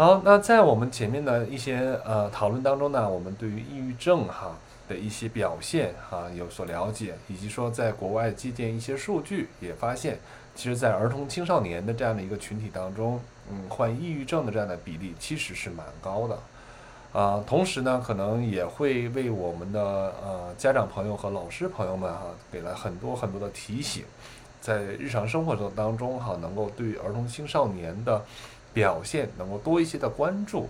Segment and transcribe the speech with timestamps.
[0.00, 4.56] 好，那在我们前面的一些呃讨论当中呢，我们对于抑郁症哈
[4.88, 10.18] 的一些表现哈有所了解，以及说在国外借鉴一些数据，也发现，
[10.54, 16.38] 其实，在儿童青少年的这样的一个群体当中，嗯，患抑郁症的这样的比例其实是蛮高的，
[17.12, 24.04] 啊，同时呢，可能也会为我们的呃家长朋友和老师朋友们哈，给了很多很多的提醒，
[24.62, 28.24] 在日常生活中当中哈，能够对儿童青少年的。
[28.72, 30.68] 表现能够多一些的关注，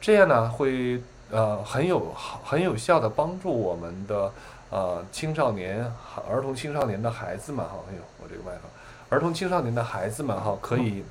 [0.00, 4.32] 这样呢会呃很有很有效的帮助我们的
[4.70, 5.84] 呃青少年
[6.28, 8.60] 儿童青少年的孩子们哈，哎呦我这个麦克，
[9.08, 11.04] 儿童青少年的孩子们哈可以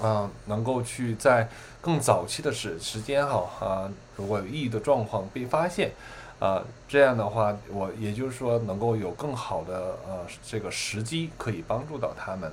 [0.00, 1.48] 啊能够去在
[1.80, 5.90] 更早期的时时间哈啊如果有抑郁的状况被发现
[6.38, 12.52] 啊这样的话我也就是说能够有更好的呃这个时机可以帮助到他们。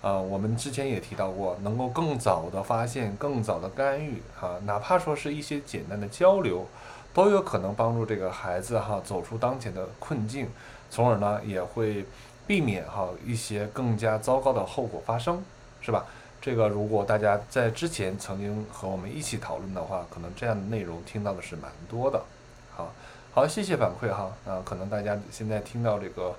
[0.00, 6.64] 呃，我们之前也提到过，能够更早的发现、更早的干预，哈，哪怕说是一些简单的交流，
[7.12, 10.48] 都有可能帮助这个孩子哈走出当前的困境，
[10.88, 12.04] 从而呢也会
[12.46, 15.42] 避免哈一些更加糟糕的后果发生，
[15.80, 16.06] 是吧？
[16.40, 22.22] 这个如果大家在之前曾经和我们一起讨论的话，可能这样的内容听到的是蛮多的。
[22.70, 22.92] 好，
[23.34, 26.36] 好，谢谢反馈哈，啊，可能大家现在听到这个，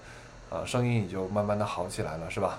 [0.49, 2.57] 呃，声音也就慢慢的好起来了，是吧？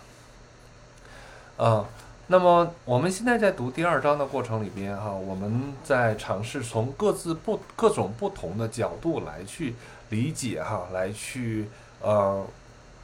[1.61, 1.85] 啊，
[2.29, 9.75] 那么我们现在在读第二章的过程里边哈，我们在尝试从各自不各种不同的角度来去
[10.09, 11.69] 理解哈，来去
[12.01, 12.43] 呃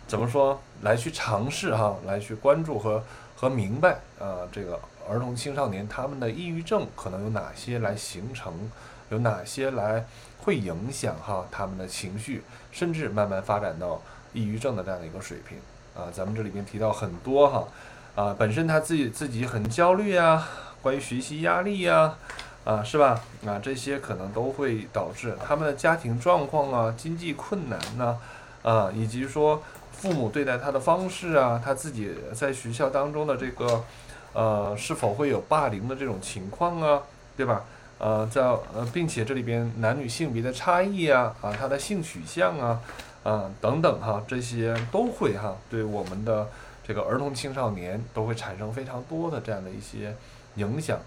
[0.08, 3.04] 怎么说，来去尝试哈，来去关注和
[3.36, 8.70] 和明白啊，这个儿童青少年他们的抑郁症可能有哪些来形成，
[9.10, 10.06] 有哪些来
[10.38, 14.00] 会影响哈他们的情绪，甚至慢慢发展到
[14.32, 15.58] 抑郁症的这样的一个水平
[15.94, 17.68] 啊，咱们这里边提到很多哈。
[18.16, 20.48] 啊，本身他自己自己很焦虑啊，
[20.80, 22.14] 关于学习压力呀，
[22.64, 23.20] 啊，是吧？
[23.46, 28.16] 啊，这些可能都会导致他们的家庭状况啊，经济困难呐，
[28.62, 29.62] 啊，以及说
[29.92, 33.84] 父母对待他的方式啊，他自己在学校当中的这个，
[34.32, 37.02] 呃，是否会有霸凌的这种情况啊，
[37.36, 37.64] 对吧？
[37.98, 42.80] 呃，在呃，并且这里边男女性别的差异啊，啊，他的性取向啊，
[43.24, 46.48] 啊，等等哈，这些都会哈，对我们的。
[46.86, 50.14] 这个儿童青少年都会产生非常多的这样的一些
[50.54, 51.00] 影响，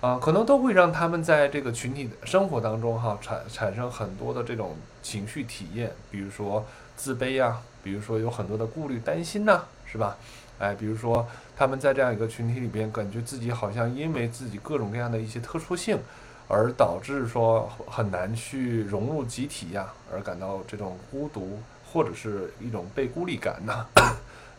[0.00, 6.64] 啊，可能都会让他们在这个群体的生活当中哈产产生很多的这种情绪体验，比如说
[6.96, 10.16] 自卑呀，比如说有很多的顾虑担心呐，是吧？
[10.60, 15.98] 哎，比如说他们在这样一个群体里边，感觉自己好像因为自己各种各样的一些特殊性，
[16.46, 21.58] 而导致说很难去融入集体呀，而感到这种孤独
[21.92, 23.84] 或者是一种被孤立感呐。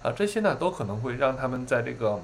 [0.05, 2.21] 啊这些呢都可能会让他们在这个，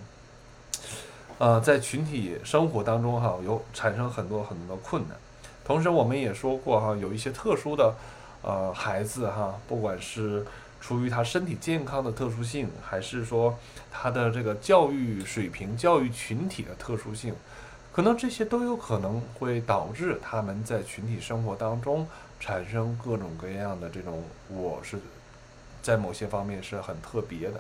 [1.40, 5.18] 呃，在群体生活当中哈，有产生很多很多的困难。
[5.66, 7.96] 同时，我们也说过哈，有一些特殊的，
[8.44, 10.46] 呃，孩子哈，不管是
[10.80, 13.58] 出于他身体健康的特殊性，还是说
[13.92, 17.34] 他的这个教育水平、教育群体的特殊性，
[17.92, 22.08] 可能这些都有可能会导致他们在群体生活当中
[22.40, 25.00] 产生各种各样的这种，我是。
[25.84, 27.60] 在某些方面是很特别的，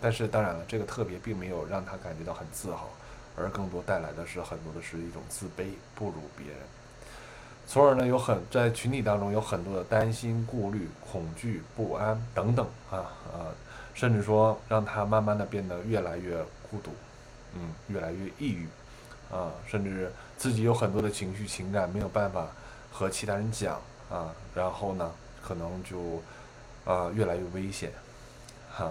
[0.00, 2.88] 但是当然了，这个特别并没有让他感觉到很自豪，
[3.36, 6.56] 而更多带来的是很多的是一种自卑，不如别人，
[7.66, 12.96] 从而呢有很在群体当中有很多的担心、顾虑、恐惧、不安等等啊
[13.32, 13.52] 啊，
[13.94, 16.36] 甚至说让他慢慢的变得越来越
[16.70, 16.90] 孤独，
[17.54, 18.66] 嗯，越来越抑郁
[19.30, 22.46] 啊，甚至自己有很多的情绪情感没有办法
[22.90, 25.10] 和其他人讲啊，然后呢
[25.42, 26.22] 可能就。
[26.86, 27.92] 啊，越来越危险，
[28.72, 28.90] 哈，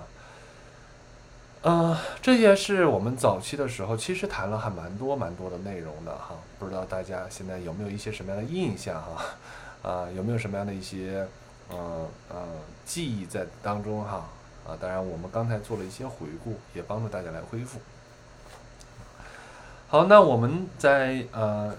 [1.64, 9.25] 嗯，这些是我们早期的时候其实谈了还蛮多蛮多的内容的哈，不知道大家现在有没有一些什么样的印象哈，
[9.84, 11.28] 啊，有没有什么样的一些
[11.69, 12.38] 呃呃
[12.86, 14.24] 记忆在当中哈，
[14.66, 17.80] 啊，当然我们刚才做了一些回顾，也帮助大家来恢复。
[19.90, 21.75] 好，那我们在呃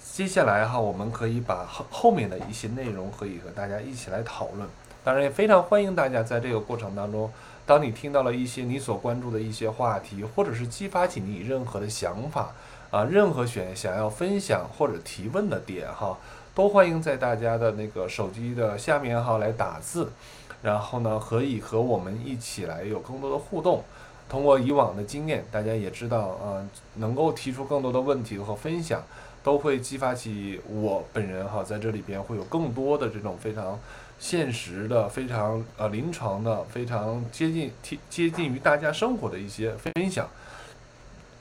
[0.00, 4.68] 接下来哈，我们可以把后后面的一些内容可以和大家一起来讨论。
[5.02, 7.32] 当然也非常欢迎大家在这个过程当中，
[7.68, 12.50] 当你听到了一些你所关注的一些话题，或者是激发起你任何的想法
[12.90, 16.16] 啊，任何选想要分享或者提问的点哈，
[16.54, 20.10] 都欢迎在大家的那个手机的下面哈来打字，
[20.62, 23.84] 然后呢可以和我们一起来有更多的互动。
[24.30, 29.02] 通过以往的经验，大家也知道啊，能够提出更多的问题和分享，
[29.42, 33.78] 都会激发起我本人哈在这里边会有更多的这种非常。
[34.18, 40.28] 现实的非常呃临床的非常接近贴接近于大家生活的一些分享，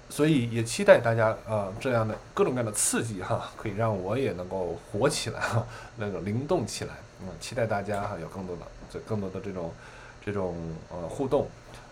[0.10, 5.66] 所以也期待大家啊这样的各种各样的刺激哈，可以让我也能够活起来哈，
[5.98, 6.94] 那个灵动起来。
[7.20, 9.72] 嗯，期待大家哈有更多的这更多的这种
[10.24, 10.56] 这种
[10.92, 11.48] 呃互动，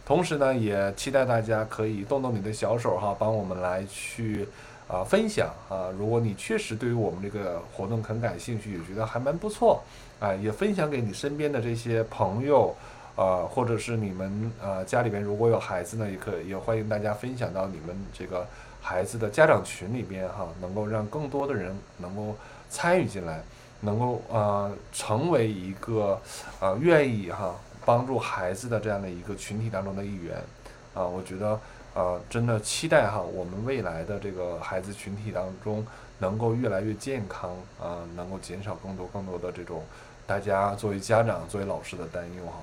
[0.05, 4.47] 同时呢也期待大家可以动动你的小手哈，帮我们来去
[4.87, 5.89] 啊分享啊。
[5.97, 9.83] 如果你确实对于我们这个活动很感兴趣，也觉得还蛮不错
[10.19, 12.75] 啊，也分享给你身边的这些朋友。
[13.15, 18.45] 啊，或者是你们呃家里边如果有孩子呢，也可以也欢迎大家分享到你们这个
[18.81, 22.35] 孩子的家长群里边哈，能够让更多的人能够
[22.69, 23.41] 参与进来，
[23.79, 26.19] 能够呃成为一个
[26.59, 30.35] 呃愿意哈帮助孩子的这样的一个群体当中的一员
[30.94, 31.57] 啊，我觉得
[31.94, 35.88] 呃真的期待哈我们未来的这个孩子群体当中
[36.19, 37.51] 能够越来越健康
[37.81, 39.83] 啊，能够减少更多更多的这种
[40.25, 42.53] 大家作为家长作为老师的担忧哈。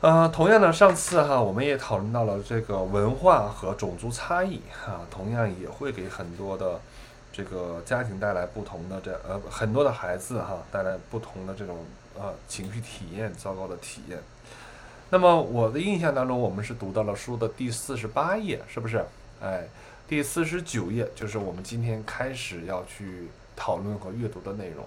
[0.00, 6.80] 呃，同样呢，上次哈，我们也讨论到了这个文化和种族差异哈，同样也会给很多的
[7.32, 11.78] 这个家庭带来不同的这呃很多的孩子哈带来不同的这种
[12.18, 14.18] 呃情绪体验，糟糕的体验。
[15.10, 19.04] 那么我的印象当中，我们是读到了书的第四十八页，是不是？
[19.40, 19.68] 哎，
[20.12, 24.86] 第四十九页就是我们今天开始要去讨论和阅读的内容。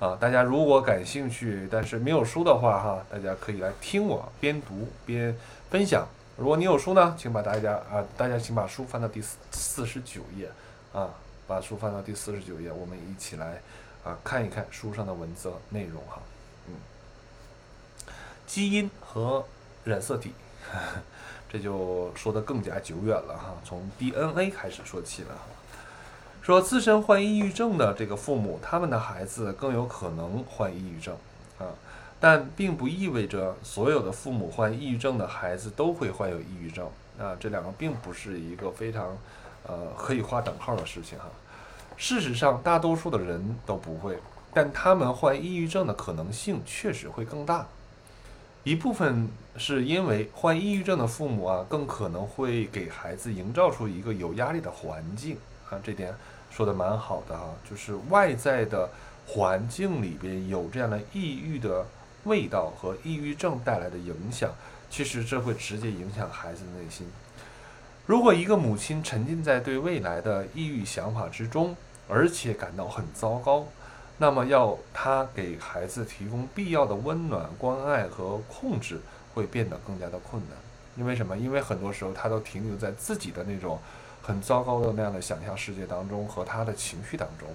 [0.00, 5.32] 啊，大家如果感兴趣，但是没有书的话，哈，大家可以来听我边读边
[5.70, 6.04] 分享。
[6.36, 10.50] 如果你有书呢，请把大家啊，大家请把书翻到第四四十九页，
[10.92, 11.08] 啊，
[11.46, 13.62] 把书翻到第四十九页，我们一起来
[14.02, 16.20] 啊看一看书上的文字内容哈。
[16.66, 16.74] 嗯，
[18.44, 19.44] 基因和
[19.84, 20.32] 染色体，
[21.54, 25.28] 这就说的更加久远了哈，从 DNA 开始说起了。
[26.42, 31.16] 说自身患抑郁症的这个父母，他们的孩子更有可能患抑郁症
[31.60, 31.70] 啊，
[32.18, 36.90] 但并不意味着所有的父母患抑郁症的孩子都会患有抑郁症
[37.20, 39.16] 啊，这两个并不是一个非常
[39.64, 41.26] 呃可以划等号的事情哈。
[41.96, 44.18] 事实上，大多数的人都不会，
[44.52, 47.64] 但他们患抑郁症的可能性确实会更大。
[48.64, 55.36] 一部分是因为患抑郁症的父母啊，更可能会给孩子营造出一个有压力的环境
[55.70, 56.12] 啊，这点。
[56.50, 58.88] 说的蛮好的哈，就是外在的
[59.26, 61.84] 环境里边有这样的抑郁的
[62.22, 64.52] 味道和抑郁症带来的影响，
[64.88, 67.08] 其实这会直接影响孩子的内心。
[68.06, 71.76] 如果一个母亲沉浸在对未来的抑郁想法之中，
[72.08, 73.66] 而且感到很糟糕，
[74.18, 79.00] 那么要他给孩子提供必要的温暖、关爱和控制
[79.34, 80.58] 会变得更加的困难。
[80.96, 81.36] 因为什么？
[81.36, 83.78] 因为很多时候他都停留在自己的那种。
[84.26, 87.46] 很糟糕的那样的想象世界当中和他的情绪当中，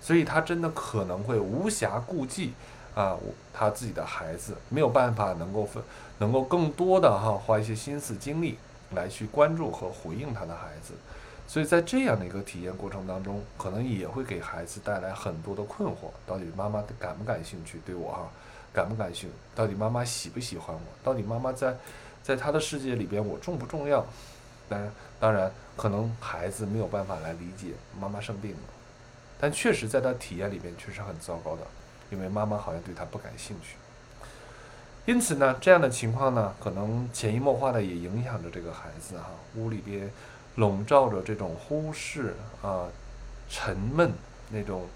[0.00, 2.54] 所以他真的可能会无暇顾及
[2.92, 3.16] 啊，
[3.54, 5.80] 他自己的孩子没有办法能够分，
[6.18, 8.58] 能够更多的哈花一些心思精力
[8.96, 10.94] 来去关注和回应他的孩子，
[11.48, 18.28] 所以在这样的一个体验过程当中，可能也会给孩子带来很多的困惑：到底妈妈感不感兴趣对我哈？
[18.72, 19.34] 感不感兴趣？
[19.56, 20.82] 到底妈妈喜不喜欢我？
[21.02, 21.74] 到底妈妈在
[22.22, 24.06] 在他的世界里边我重不重要？
[24.68, 25.50] 当然，当然。
[25.78, 27.68] 可能孩子没有办法来理解
[28.00, 28.58] 妈妈生病了，
[29.38, 31.62] 但确实在他体验里边确实很糟糕的，
[32.10, 33.76] 因为妈妈好像对他不感兴趣。
[35.06, 39.30] 因此呢，这样的情况呢，可能潜移默化的也影响着这个孩子哈。
[39.54, 40.10] 屋里边
[40.58, 42.88] 笼罩着这种忽视啊、
[43.48, 44.12] 沉闷
[44.50, 44.86] 那种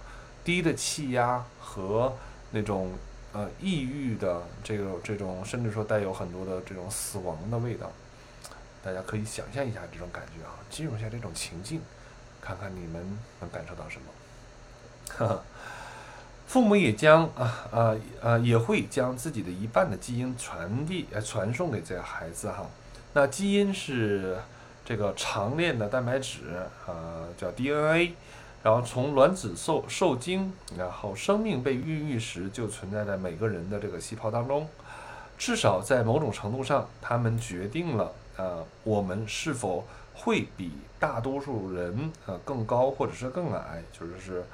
[0.45, 2.13] 低的气压和
[2.51, 2.91] 那种
[3.33, 7.91] 呃抑郁的这个这种，甚至说带有很多的这种死亡的味道。
[8.85, 11.81] 大家可以想象一下这种感觉啊，进入一下这种情境，
[12.41, 14.07] 看看你们能感受到什么。
[15.17, 15.43] 哈 哈
[16.49, 22.67] 父母也将啊啊啊也会将自己的一半的基因传递呃传送给这个孩子哈。
[23.15, 24.37] 那基因是
[24.85, 26.41] 这个长链的蛋白质
[26.87, 28.15] 啊，叫 DNA，
[28.63, 34.69] 然后从卵子受受精，然后生命被孕育时就存在在每个人的这个细胞当中，
[35.39, 38.13] 至少在某种程度上，他们决定了。
[38.37, 39.85] 呃，我们是否
[40.15, 43.83] 会比大多数人呃更高，或者是更矮？
[43.93, 44.45] 就是是，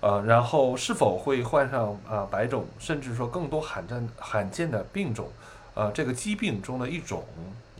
[0.00, 5.28] 呃，然后是否会患上啊白种，甚至说更多罕见罕见的病种？
[5.74, 7.22] 呃，这个疾病中的一种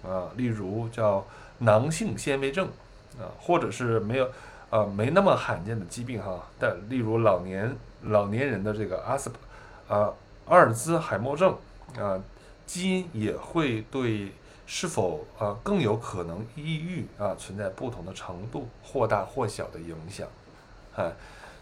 [0.06, 1.25] 啊，例如叫
[1.58, 2.68] 囊性纤维症
[3.18, 4.28] 啊，或者是没有
[4.70, 9.30] 呃没那么罕见的疾病哈，但例如老年老年人的这个阿斯
[9.88, 10.12] 啊
[10.46, 11.56] 阿尔兹海默症
[11.98, 12.20] 啊，
[12.66, 14.32] 基因也会对。
[14.68, 20.26] 是否啊更有可能抑郁啊存在不同的程度或大或小的影响，
[20.96, 21.06] 啊，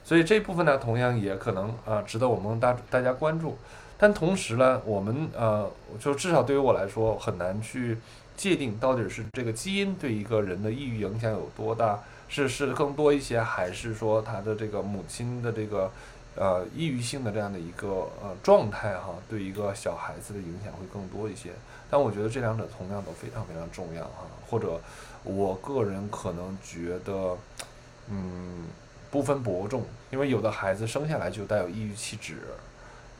[0.02, 3.58] 所以这部分呢同样也可能啊值得我们大大家关注，
[3.98, 5.70] 但同时呢我们呃
[6.00, 7.98] 就至少对于我来说很难去
[8.36, 15.90] 界定到底是这个基因对一个人的抑郁影响有多大，是是更多一些，还是说他的这个母亲的这个
[16.34, 17.88] 呃抑郁性的这样的一个
[18.22, 21.50] 呃状态哈，对一个小孩子的影响会更多一些？
[21.90, 24.80] 但我觉得这两者同样都非常非常重要哈，或者
[25.22, 27.36] 我个人可能觉得，
[28.10, 28.64] 嗯，
[29.10, 32.38] 不分伯仲，因为有的孩子生下来就带有抑郁气质。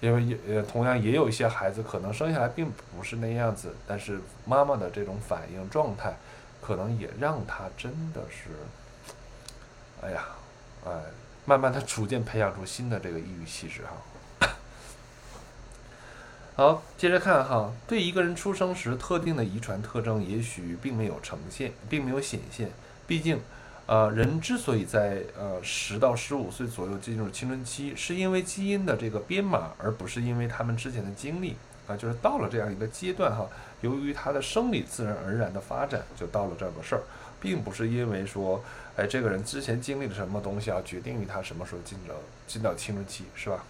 [0.05, 6.15] 因为也呃，同样也有一些孩子可能生下来并不是那样子，但是妈妈的这种反应状态，
[6.61, 8.51] 可能也让他真的是，
[10.03, 10.27] 哎呀，
[10.85, 10.91] 哎，
[11.47, 13.81] 慢慢的逐渐培养出新的这个抑郁气质
[14.41, 14.51] 哈。
[16.55, 22.71] 好，接着看哈，对一个人出生时特定的遗传特征，也许并没有呈现，并没有显现，
[23.07, 23.41] 毕竟。
[23.87, 33.47] 呃，人之所以在呃十到十五岁左右进入青春期，是因为基因的这个编码，而不是因为他们之前的经历啊，就是到了这样一个阶段哈，
[33.83, 37.03] 由于他的生理自然而然的发展，就到了这个事儿，
[37.39, 38.65] 并不是因为说，
[38.97, 42.15] 哎，这个人之前经历了什么东西啊，决定于他什么时候进到
[42.47, 43.65] 进到青春期，是吧？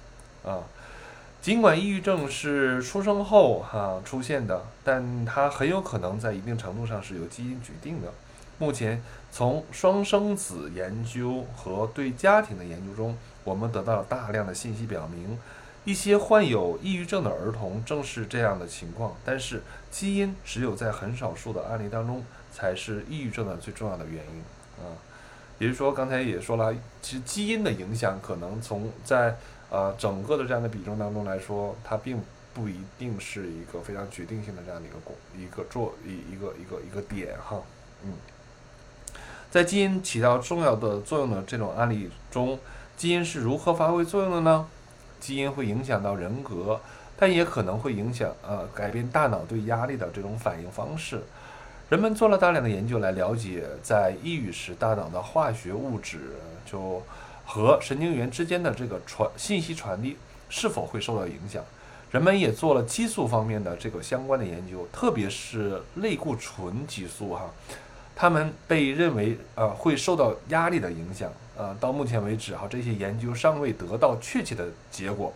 [0.45, 0.63] 啊，
[1.43, 8.13] 尽管抑郁症是出生后哈出现的，但它很有可能在一定程度上是由基因决定的。
[8.59, 9.03] 目前，
[9.35, 15.37] 从双生子研究和对家庭的研究中，我们得到了大量的信息，表明
[15.85, 19.17] 一些患有抑郁症的儿童正是这样的情况。
[19.25, 19.61] 但是，
[19.91, 24.41] 基因只有在很少数的案例当中才是抑郁症的最重要的原因
[24.85, 24.95] 啊。
[25.59, 26.73] 也就是说，刚才也说了，
[27.03, 29.37] 其实基因的影响可能从在
[29.69, 32.23] 呃整个的这样的比重当中来说，它并
[32.55, 37.61] 不一定是一个非常决定性的这样的一个功一个做一一个一个一个点哈，
[38.05, 38.13] 嗯。
[39.55, 42.59] 在基因起到重要的作用的这种案例中，
[42.97, 44.67] 基因是如何发挥作用的呢？
[45.21, 46.81] 基因会影响到人格，
[47.17, 51.23] 但也可能会影响呃改变大脑对压力的这种反应方式。
[51.89, 56.33] 人们做了大量的研究来了解，在抑郁时大脑的化学物质
[56.67, 57.01] 就
[57.47, 60.17] 和神经元之间的这个传信息传递
[60.49, 61.63] 是否会受到影响。
[62.11, 67.49] 人们也做了激素方面的这个相关的研究，特别是类固醇激素哈。
[68.17, 75.33] 他们被认为呃会受到压力的影响，呃，到目前为止哈，这些研究尚未得到确切的结果。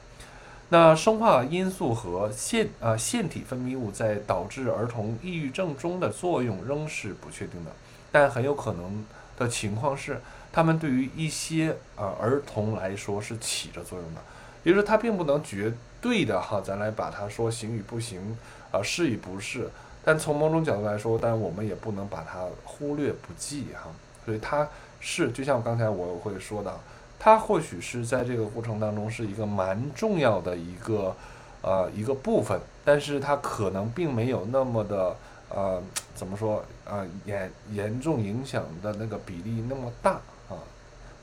[0.70, 7.70] 那生化因素和腺呃腺体分泌物在导致儿童抑郁症中的作用仍是不确定的，
[8.12, 9.04] 但很有可能
[9.38, 10.20] 的情况是，
[10.52, 14.20] 他们对于一些呃儿童来说是起着作用的，
[14.62, 18.36] 也就是说，它并不能绝对的哈，咱来把它说行与不行，
[18.70, 19.70] 啊是与不是。
[20.08, 23.90] 但从某种角度来说，但我们也不能把它忽略不计哈。
[24.24, 24.66] 所以它
[25.00, 26.74] 是就像刚才我会说的，
[27.18, 31.14] 它或许是在这个过程当中是一个蛮重要的一个
[31.60, 35.14] 呃一个部分，但是它可能并没有那么的
[35.50, 35.82] 呃
[36.14, 40.12] 怎么说啊严严重影响的那个比例那么大
[40.48, 40.56] 啊。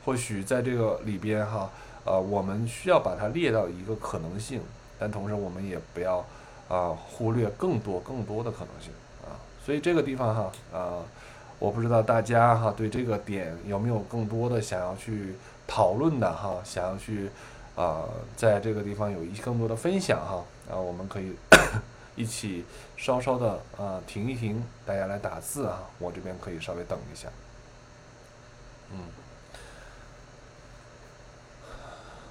[0.06, 1.72] 或许在这个里边哈
[2.04, 4.62] 呃我们需要把它列到一个可能性，
[5.00, 6.24] 但同时我们也不要。
[6.68, 8.92] 啊，忽略更多更多的可能性
[9.24, 11.04] 啊，所以这个地方哈啊，
[11.60, 15.36] 我不知道大家哈对这个点有没有更多的想要去
[15.68, 17.30] 讨论的哈，想要去
[17.76, 18.04] 啊
[18.36, 21.36] 在这个地方有一更多的分享哈啊，我们可以
[22.16, 22.66] 一起
[22.98, 27.28] 稍稍的啊停一停，大家来打字啊，我这边可以稍微等一下，
[28.92, 29.00] 嗯，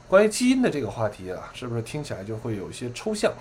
[0.08, 3.32] 关于基因的这个话题啊，是不是听起来就会有一些抽象？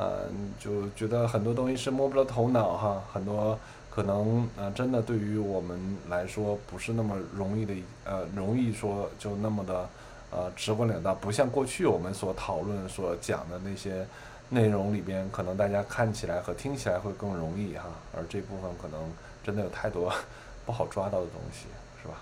[0.00, 0.20] 呃，
[0.58, 3.58] 就觉得很多东西是摸不着头脑哈，很多
[3.90, 5.78] 可能呃，真的对于我们
[6.08, 9.86] 来说不是那么容易的，呃，容易说就那么的
[10.30, 14.06] 呃直观了当，不像过去我们所讨论所讲的那些
[14.48, 17.84] 内容里边，可能大家看起来和听起来会更容易哈，
[18.16, 18.98] 而这部分可能
[19.44, 20.10] 真的有太多
[20.64, 21.66] 不好抓到的东西，
[22.00, 22.14] 是吧？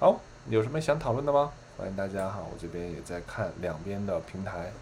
[0.00, 1.52] 好，有什么想讨论的吗？
[1.78, 4.72] 欢迎大家哈，我这边也在看两边的平台，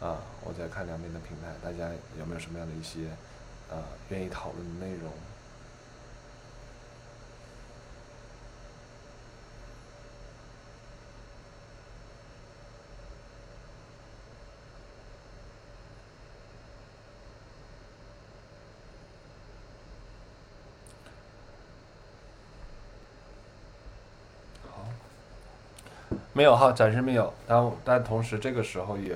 [0.00, 1.88] 啊，我在看两边的平台，大家
[2.18, 3.06] 有没有什么样的一些，
[3.70, 3.76] 呃，
[4.08, 5.12] 愿意讨论的内容？
[26.34, 27.32] 没有哈，暂时没有。
[27.46, 29.14] 但但同时，这个时候也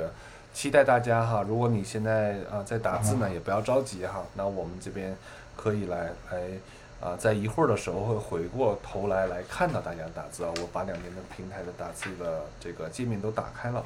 [0.55, 1.45] 期待大家哈。
[1.47, 4.23] 如果你现在啊在打字呢，也不要着急哈。
[4.35, 5.15] 那我们这边
[5.57, 6.43] 可以来来
[7.01, 10.51] 啊，在一会儿的时候会回过头来来看到大家打字啊。
[10.61, 13.85] 我把两边的平台的打字的这个界面都打开了。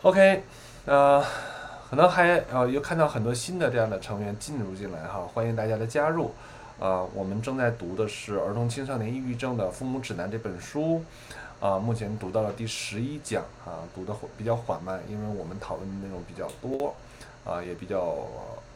[0.00, 0.42] OK，
[0.86, 1.22] 呃，
[1.90, 6.32] 可能还呃又看到很多新的这样的成员进入进来哈，欢迎大家的加入。
[6.80, 11.04] 啊，我们正在读的是《儿童青少年抑郁症的父母指南》这本书，
[11.62, 16.92] 啊，目前读到了第十一讲啊，读的比较缓慢，因为我们讨论的内容比较多，
[17.44, 18.16] 啊，也比较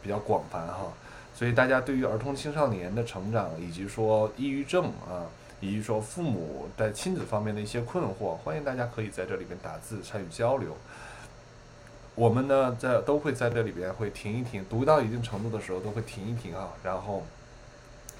[0.01, 0.93] 比较广泛哈，
[1.35, 5.27] 所以大家对于儿童青少年的成长，以及说抑郁症啊，
[5.59, 10.77] 以及说父母在亲子方面的一些困惑，欢迎大家可以在这里边打字参与交流。
[12.15, 17.21] 我们呢，在都会在这里边会停一停，读到一定程度的时候都会停一停啊，然后。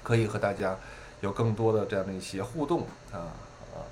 [0.00, 0.74] 可以和大家
[1.20, 2.82] 有更多的这样的一些互动
[3.12, 3.28] 啊
[3.74, 3.84] 啊。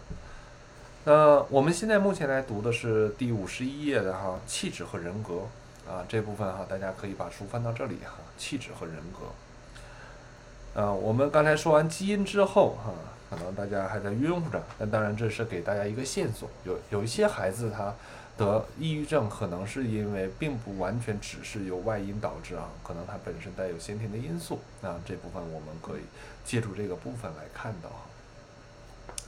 [1.08, 5.42] 那我们现在目前来读的是第五十一页的哈，气质和人格
[5.88, 10.80] 啊这部分哈，大家可以把书翻到这里哈，气质和人格。
[10.82, 12.92] 啊，我们刚才说完基因之后哈，
[13.30, 17.94] 可能大家还在晕乎着，那当然这是给大家一个线索，有有一些孩子他。
[18.36, 26.02] 得抑郁症可能是因为并不完全只是由外因导致啊，可能他本身带有先天的因素啊，这部分我们可以
[26.44, 27.96] 借助这个部分来看到哈。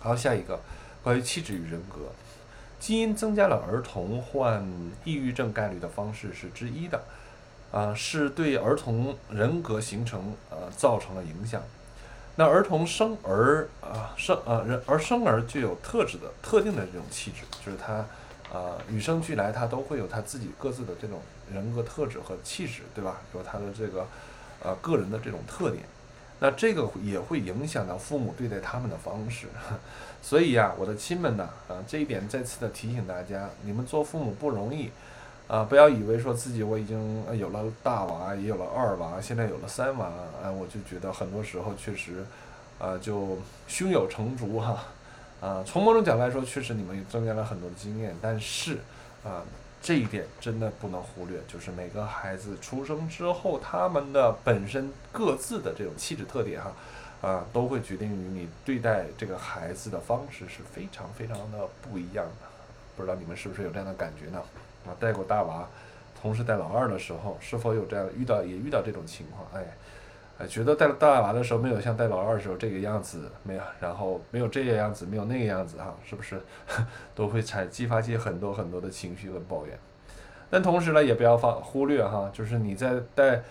[0.01, 0.61] 好，下一个
[1.03, 2.13] 关于气质与人格，
[2.79, 4.67] 基因增加了儿童患
[5.05, 7.03] 抑郁症概率的方式是之一的，
[7.73, 11.63] 啊，是对儿童人格形成呃造成了影响。
[12.37, 18.05] 那儿童生儿啊生呃人而生儿具有特质的特定的这种气质，就是他。
[18.51, 21.21] 啊，与生俱来，他都会有他自己各自的这种
[21.53, 23.21] 人格特质和气质，对吧？
[23.35, 24.07] 有他的这个
[24.63, 25.85] 呃个人的这种特点，
[26.41, 29.49] 那这个也会影响到父母对待他们的方式。
[30.23, 34.91] 所以呀，我的亲们呢，啊，这一点再次的提醒大家，你们做父母不容易
[35.47, 40.07] 啊，不要以为说自己我已经有了大娃，也有了二娃，现在有了三娃，
[40.43, 42.25] 啊，我就觉得很多时候确实
[42.79, 44.85] 啊，就胸有成竹哈。
[45.41, 48.79] 啊，从某种角度来说，确实你们增加了很多的经验，但是，
[49.23, 49.45] 啊，
[49.81, 56.73] 这一点真的不能忽略，就是每个孩子出生之后，他们的本身各自的这种气质特点，哈，
[57.21, 62.47] 啊都会决定于你对待这个孩子的方式是非常非常的不一样的。
[62.97, 64.43] 不知道你们是不是有这样的感觉呢？
[64.87, 65.69] 啊，带过大娃，
[66.21, 69.47] 同时带老二的时候，是否有这样遇到也遇到这种情况？
[69.55, 69.67] 哎。
[70.41, 76.41] 哎，觉得带大娃的时候没有像带老二的时候这个样子，没有，然后没有这个样子，没有那个样子哈，是不是
[77.13, 79.77] 都会产激发起很多很多的情绪和抱怨？
[80.49, 83.43] 但同时呢，也不要放忽略哈，就是你在带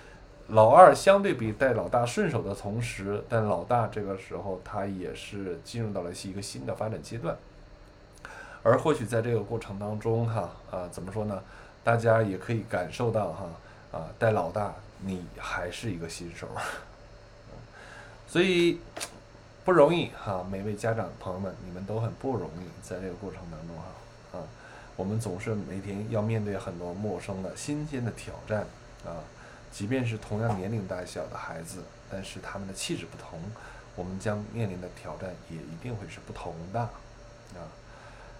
[0.50, 7.36] 老二相对比带老大顺手的同时，但老大这个时候他也是进入到了一个新的发展阶段，
[8.64, 11.44] 而或许在这个过程当中哈啊，怎么说呢？
[11.84, 13.50] 大家也可以感受到哈
[13.92, 14.74] 啊，带老大。
[15.00, 16.48] 你还是一个新手，
[18.26, 18.80] 所以
[19.64, 20.44] 不容易哈。
[20.50, 24.42] 每位家长朋友们，你们都很不容易，在这个过程当中哈啊，
[24.96, 28.62] 我们总是每天要面对很多陌生的新鲜的挑战
[29.06, 29.22] 啊。
[29.78, 33.40] 即便是同样年龄大小的孩子，但是他们的气质不同，
[33.96, 37.62] 我们将面临的挑战也一定会是不同的啊。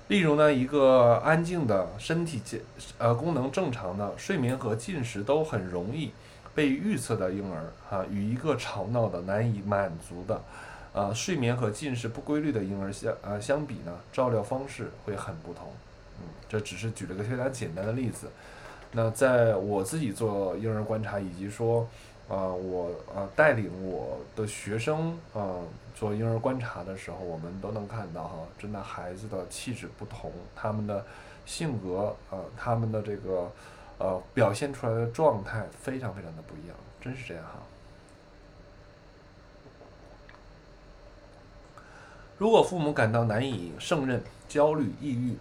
[0.08, 2.62] 例如呢，一个安静的身体健
[2.98, 6.12] 呃功能正常的睡眠和进食都很容易。
[6.56, 10.42] 被预测的婴儿，哈，与一个吵闹的、难以满足的，
[10.92, 15.72] 呃，睡眠和进食不规律的婴儿相，呃，相比呢，照料方式会很不同。
[16.20, 18.32] 嗯，这只是举了个非常简单的例子。
[18.92, 21.88] 那在我自己做婴儿观察，以及说，
[22.28, 25.64] 呃，我呃带领我的学生，呃，
[25.96, 31.06] 做婴儿观察的时候，我们都能看到，哈，真的孩子的气质不同，他们的
[31.46, 33.52] 性格，呃，他们的这个。
[34.00, 37.54] 呃，表现出来的状态非常非常的不一样，真是这样哈。
[42.38, 45.36] 如果父母感到难以胜任、焦虑、抑郁，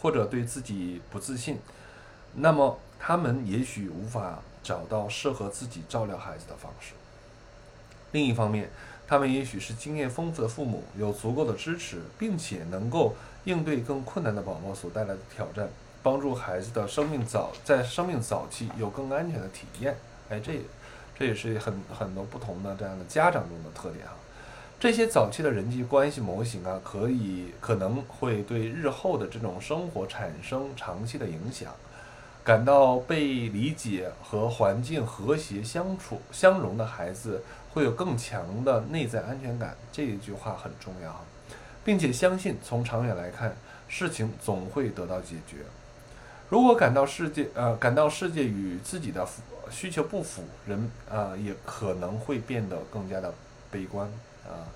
[0.00, 1.58] 或者对自己不自信，
[2.34, 6.92] 那么他们也许无法找到适合自己照料孩子的方式。
[8.12, 8.70] 另一方面，
[9.06, 13.14] 他们也许是经验丰富的父母，有足够的支持，并且能够
[13.44, 15.68] 应对更困难的宝宝所带来的挑战。
[16.02, 19.96] 帮助孩子的生命早在生命早期有更安全的体验，
[20.28, 20.60] 哎，这
[21.16, 24.14] 这也是很很多不同的这样的家长中的特点哈。
[24.80, 31.72] 这些早期的人际关系模型啊，可以可能会对日后的这种生活产生长期的影响。
[32.44, 39.76] 感到被理解和环境和谐相处相融的孩子，会有更强的内在安全感。
[39.92, 41.24] 这一句话很重要，
[41.84, 45.58] 并且相信从长远来看，事情总会得到解决。
[46.48, 49.26] 如果感到世界呃感到世界与自己的
[49.70, 53.32] 需求不符，人啊也可能会变得更加的
[53.70, 54.06] 悲观
[54.44, 54.66] 啊。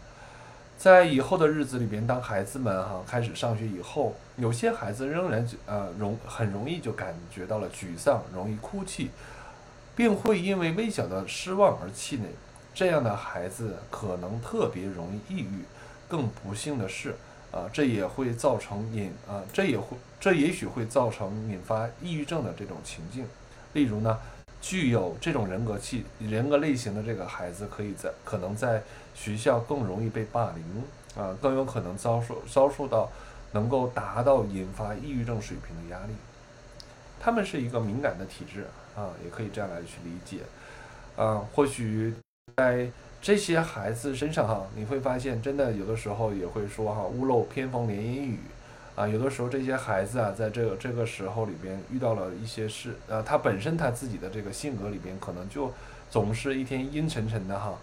[0.78, 9.10] 在以后的日子里边，当孩子们哈开始上学以后，有些孩子仍然呃容很容易就感觉到了沮丧，容易哭泣，
[9.94, 12.28] 并会因为微小的失望而气馁。
[12.74, 15.64] 这样的孩子可能特别容易抑郁。
[16.08, 17.14] 更不幸的是，
[17.50, 23.26] 啊，这也会造成引啊，这也会这也许会造成引发抑郁症的这种情境。
[23.72, 24.18] 例如呢？
[24.58, 28.82] 具有这种人格气人格类型的这个孩子，可以在可能在
[29.14, 33.08] 学校更容易被霸凌啊，更有可能遭受遭受到
[33.56, 36.12] 能够达到引发抑郁症水平的压力。
[37.18, 40.42] 他们是一个敏感的体质啊，也可以这样来去理解
[41.16, 41.42] 啊。
[41.54, 42.12] 或许
[42.54, 42.86] 在
[43.22, 48.40] 这些孩子身上哈，你会发现真的有的时候也会说哈，屋漏偏逢连阴雨。
[48.94, 55.70] 啊，有的时候这些孩子啊，在这个这个时候里边遇到了一些事，呃，他本身他自己的这个性格里边可能就
[56.10, 57.74] 总是一天阴沉沉的哈，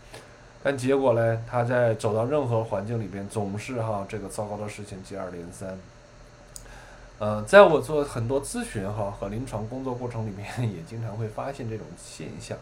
[0.64, 5.78] 但结果呢，他在走到任何环境里边，总是哈这个糟糕的事情接二连三。
[7.20, 12.58] 呃，在我做很多咨询哈和临床工作过程里面，也经常会发现这种现象。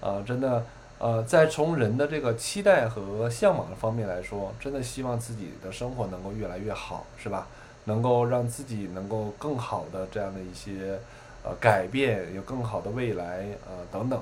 [0.00, 0.64] 啊，真的，
[0.98, 7.46] 呃，在从人的这个期待和向往的方面来说，真的希望自己的生活能够越来越好，是吧？
[7.84, 10.98] 能够让自己能够更好的这样的一些
[11.42, 14.20] 呃改变，有更好的未来呃等等，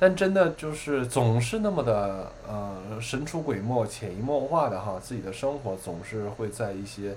[0.00, 7.14] 但真的就是总是那么的呃神出鬼没、潜移默化的哈，自己的生活总是会在一些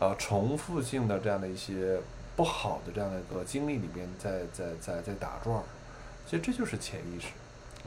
[0.00, 2.00] 呃重复性的这样的一些
[2.34, 5.62] 不好的这样的一个经历里边在在在在打转儿，
[6.26, 7.28] 其实这就是潜意识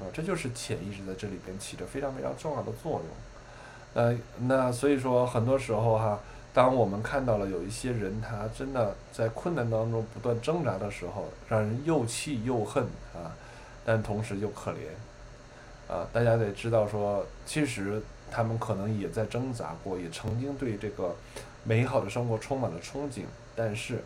[0.02, 3.04] 啊，这就是潜意识在这里边起着非常非常重要的作用。
[3.94, 6.18] 呃，那所以说很多时候哈。
[6.54, 12.84] 当我们看到了有一些人，他真的在困难当中不断挣扎的时候，让人又气又恨
[13.14, 13.30] 啊，
[13.88, 16.06] 但同时又可怜啊。
[16.12, 21.15] 大家得知道说，其实他们可能也在挣扎过，也曾经对这个
[21.63, 23.21] 美好的生活充满了憧憬，
[23.56, 24.04] 但是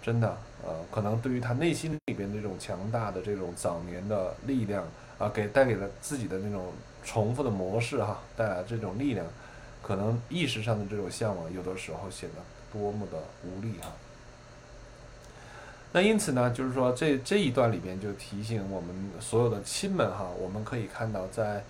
[0.00, 0.28] 真的
[0.64, 4.84] 呃，可能对于他内心里边这种强大的这种早年的力量
[5.18, 6.72] 啊，给带给了自己的那种
[7.04, 9.26] 重复的模式哈，带来这种力量。
[9.82, 12.36] 可能意识上的这种向往，有的时候显得
[12.70, 13.90] 多么的无力哈。
[15.92, 21.64] 那因此呢，就是说这这一段里边就提醒我们所有的亲们哈，我们可以看到，在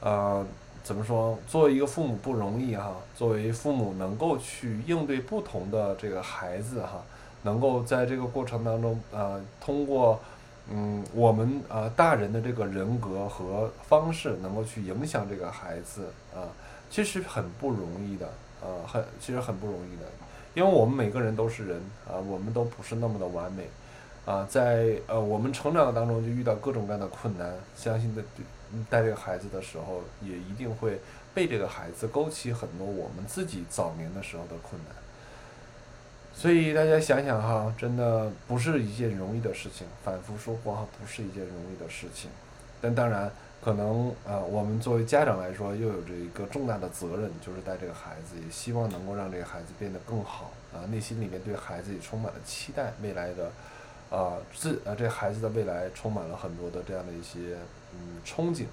[0.00, 0.46] 呃
[0.82, 7.02] 怎么说，作为一个父母不容易哈，作为父母能够去应对不同的这个孩子哈，
[7.42, 10.20] 能够在这个过程当中呃，通过
[10.70, 16.46] 嗯我们呃大人的这个人格和方式，能够去影响这个孩子啊。
[16.90, 18.28] 其实很不容易的，
[18.62, 20.06] 呃，很其实很不容易的，
[20.54, 23.68] 因为我们每个人都是人啊，我们都不是那么的完美，
[24.24, 28.22] 啊，在呃我们成长当中就遇到各种各样的困难，相信的
[28.88, 31.00] 带这个孩子的时候，也一定会
[31.34, 34.94] 被这个孩子勾起很多我们自己早年的时候的困难，
[36.32, 42.30] 所以大家想想哈，真的不是一件容易的事情，反复说过哈，不是一件容易的事情，
[42.80, 43.30] 但当然。
[43.64, 50.84] 可能啊，我们作为家长来说，又有着一个重大的责任，就是带这个孩子，也希望能够让这个孩子变得更好啊。
[50.90, 53.50] 内心里面对孩子也充满了期待，未来的
[54.14, 57.56] 啊，自啊，这孩子的未来充满了很多的这样的一些
[57.94, 58.66] 嗯憧憬。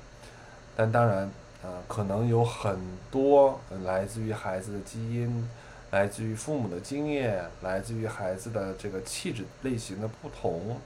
[0.76, 1.20] 但当然
[1.64, 2.78] 啊，可能有很
[3.10, 5.50] 多来自于孩子的基因，
[5.92, 10.78] 来自于父母的经验，来自于孩子的这个气质类型的不同，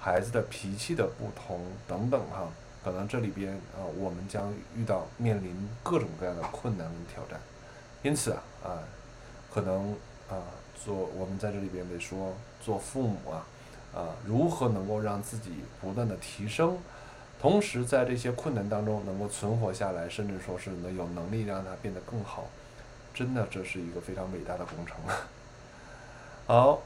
[0.00, 2.48] 孩子的脾气的不同等等哈。
[2.84, 7.40] 可能这里边啊，我们将遇到面临各种各样的困难跟挑战，
[8.02, 8.82] 因此啊啊，
[9.52, 9.92] 可能
[10.28, 10.42] 啊
[10.84, 13.46] 做我们在这里边得说，做父母啊
[13.94, 16.76] 啊，如何能够让自己不断的提升，
[17.40, 22.46] 同时在这些困难当中能够存活下来，甚至说是能有能力让它变得更好，
[23.14, 24.96] 真的这是一个非常伟大的工程
[26.46, 26.82] 好。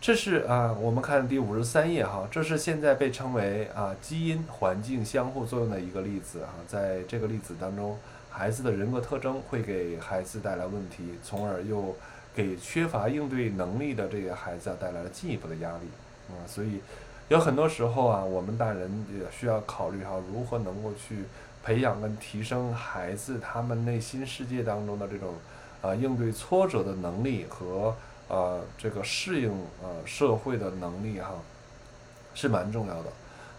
[0.00, 6.54] 这是啊，我们看第五十三页哈，这是现在被称为啊基因环境相互作用的一个例子哈。
[6.68, 7.98] 在这个例子当中，
[8.30, 11.96] 孩子的人格特征会给孩子带来问题，从而又
[12.32, 15.88] 给缺乏应对能力的这个孩子带来了进一步的压力
[16.28, 16.46] 啊。
[16.46, 16.80] 所以
[17.26, 21.24] 有很多时候啊，我们大人也需要考虑哈，如何能够去
[21.64, 25.34] 培养跟提升孩子他们内心世界当中的这种
[25.82, 27.92] 啊应对挫折的能力和。
[28.28, 29.50] 呃，这个适应
[29.82, 31.34] 呃社会的能力哈，
[32.34, 33.10] 是蛮重要的。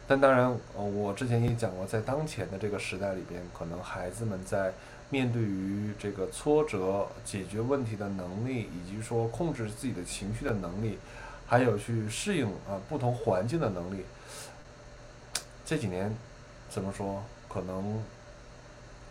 [0.08, 4.74] 但当然，呃，我之前也讲过，在当前的这个时代里边，可能孩子们在
[5.10, 10.98] 面对于这个挫折、解决问题的能力，以及说控制自己的情绪的能力，
[11.46, 14.04] 还有去适应啊不同环境的能力，
[15.66, 16.16] 这几年
[16.70, 18.04] 怎么说，可能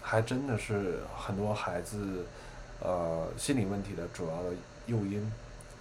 [0.02, 2.24] 还真的是很多孩子
[2.80, 4.50] 呃心理问题的主要的
[4.86, 5.30] 诱因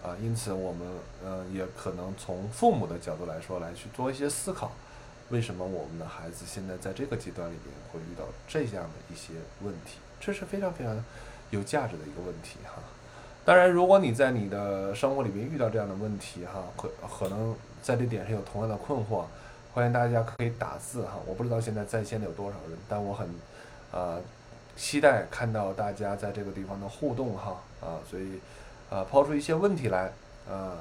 [0.08, 0.88] 啊，因此我们
[1.22, 4.72] 呃也可能从父母的角度来说来去做一些思考，
[5.30, 9.98] 为什么我们的孩子现在在这个阶段里面会遇到这样的一些问题？
[10.22, 11.04] 这是非常非常
[11.50, 12.82] 有价值的一个问题哈。
[13.43, 19.26] 当然，如果你在你的生活里面遇到这样的问题哈，可可能在这点上有同样的困惑，
[19.74, 21.13] 欢迎大家可以打字哈。
[21.26, 23.30] 我不知道现在在线的有多少人，但我很
[23.91, 24.22] 呃
[24.76, 28.39] 期待看到大家在这个地方的互动哈啊，所以
[28.89, 30.12] 呃抛出一些问题来
[30.50, 30.71] 呃，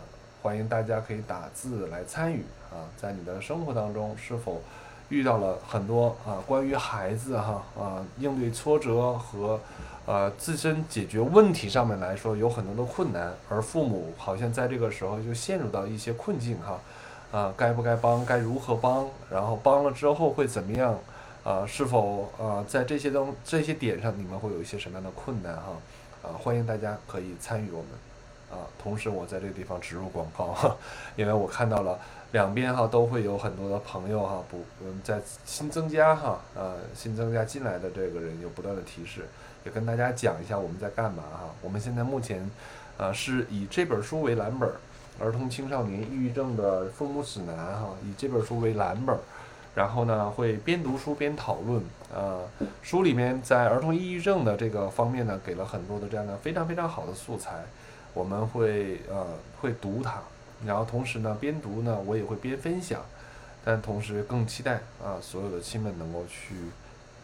[0.42, 4.62] 欢迎大家可以打字来参与啊，在你的生活当中是否
[5.08, 9.60] 遇到了很多啊关于孩子哈啊应对挫折和。
[10.08, 16.78] 呃，自身解决问题上面来说有很多的困难，而父母好像在这个时候就陷入到一些困境哈，
[17.36, 20.96] 啊，该不该帮，该如何帮，然后帮了之后会怎么样，
[21.42, 25.72] 啊，是否啊在这些东这些点上你们会有一些什么样的困难哈，
[26.26, 30.76] 啊欢迎大家可以参与我们，啊，同时我在这个地方植入广告哈，
[31.14, 31.98] 因为我看到了
[32.32, 39.24] 两边哈都会有很多的朋友哈不嗯在新增加哈，呃新增加进来的这个人有不断的提示。
[39.64, 41.50] 也跟大家讲一下我们在干嘛哈。
[41.60, 42.48] 我们现在目前，
[42.98, 44.70] 呃，是以这本书为蓝本，
[45.18, 49.18] 儿童青少年抑郁症的父母指南哈，以这本书为蓝本，
[49.76, 51.80] 然后呢会边读书边讨论。
[52.12, 52.42] 呃，
[52.82, 57.64] 书里面在儿童抑郁症的这个方面呢，给了很多的这样的非常非常好的素材。
[58.14, 59.26] 我们会呃
[59.60, 60.22] 会读它，
[60.64, 63.02] 然后同时呢边读呢我也会边分享，
[63.62, 66.54] 但同时更期待啊所有的亲们能够去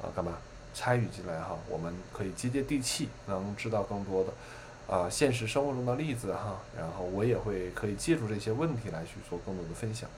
[0.03, 0.33] 啊干嘛？
[0.75, 6.59] 参与进来哈，我们可以接接地气，能知道更多的啊现实生活中的例子哈。
[6.77, 10.09] 然后我也会可以借助这些问题来去做更多的分享。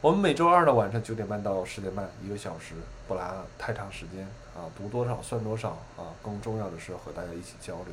[0.00, 2.74] 我们每周二的晚上九点半到十点半，一个小时，
[3.08, 4.22] 不拉太长时间
[4.54, 6.14] 啊，读多少算多少啊。
[6.22, 7.86] 更重要的是和大家一起交流。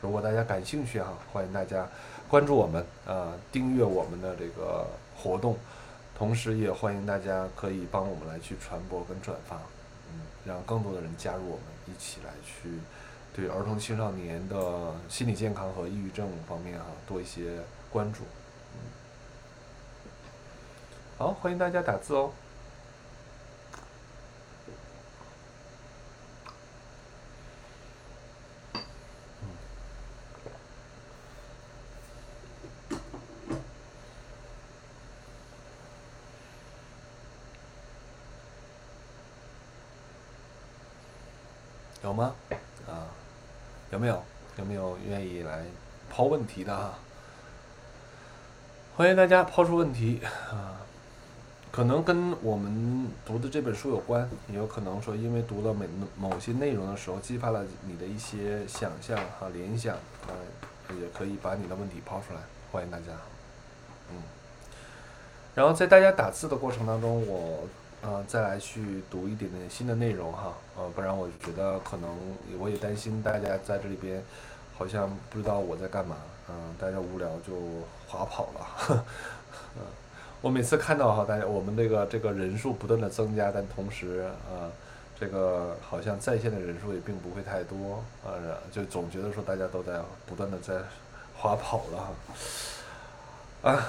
[0.00, 1.86] 如果大家感兴趣哈，欢迎大家
[2.30, 5.58] 关注我们啊，订阅我们的这个活动，
[6.16, 9.56] 同时也欢迎大家可以帮我们来去传播跟转发。
[10.10, 12.70] 嗯，让更多的人加入我们，一起来去
[13.34, 17.58] 对儿童青少年的心理健康和抑郁症方面哈多一些
[17.90, 18.20] 关注。
[21.18, 22.30] 好，欢迎大家打字哦。
[42.04, 42.32] 有吗？
[42.86, 43.10] 啊，
[43.90, 44.22] 有没有？
[44.58, 45.64] 有没有愿意来
[46.08, 46.96] 抛问题的啊？
[48.96, 50.86] 欢迎大家抛出问题啊！
[51.78, 55.86] 可能跟我们读的这本书有关，也有可能说因为读了某
[56.16, 60.34] 某些内容的时候，激发了你的一些想象和联想啊，
[61.00, 62.40] 也可以把你的问题抛出来。
[62.72, 63.12] 欢迎大家，
[64.10, 64.20] 嗯。
[65.54, 67.64] 然后在大家打字的过程当中，我。
[68.00, 72.08] 呃，再来去读一点点新的内容哈，呃，不然我就觉得可能
[72.56, 74.22] 我也担心大家在这里边
[74.76, 76.16] 好像不知道我在干嘛，
[76.48, 77.54] 嗯，大家无聊就
[78.06, 79.04] 划跑了，
[79.76, 79.82] 嗯，
[80.40, 84.70] 我每次看到哈，大家我们这个这个人数不断的增加，但同时啊，
[85.18, 88.38] 这个好像在线的人数也并不会太多，啊，
[88.70, 90.74] 就总觉得说大家都在不断的在
[91.36, 92.14] 滑跑了
[93.62, 93.86] 哈，啊。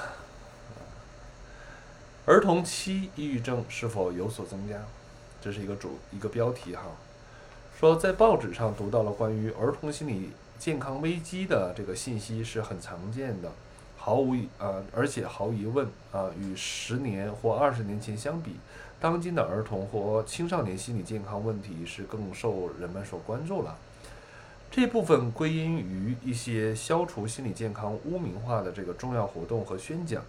[2.26, 4.76] 儿童期抑郁症是否有所增加？
[5.40, 6.82] 这是一个主一个标题哈。
[7.78, 13.50] 说在报纸上读到了关于儿童心理健康危机的这个信息是很常见的，
[14.02, 18.56] 毫无疑啊，而且毫无疑问啊，与十年或二十年前相比，
[18.98, 23.76] 当今的儿童或青少年心理健康问题是更受人们所关注了。
[24.70, 30.22] 这部分归因于一些消除心理健康污名化的这个重要活动和宣讲。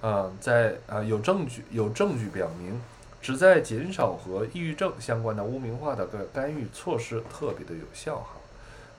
[0.00, 2.80] 啊，在啊有证据有证据表明，
[3.20, 8.36] 旨在减少和抑郁症相关的污名化的个干预措施特别的有效哈。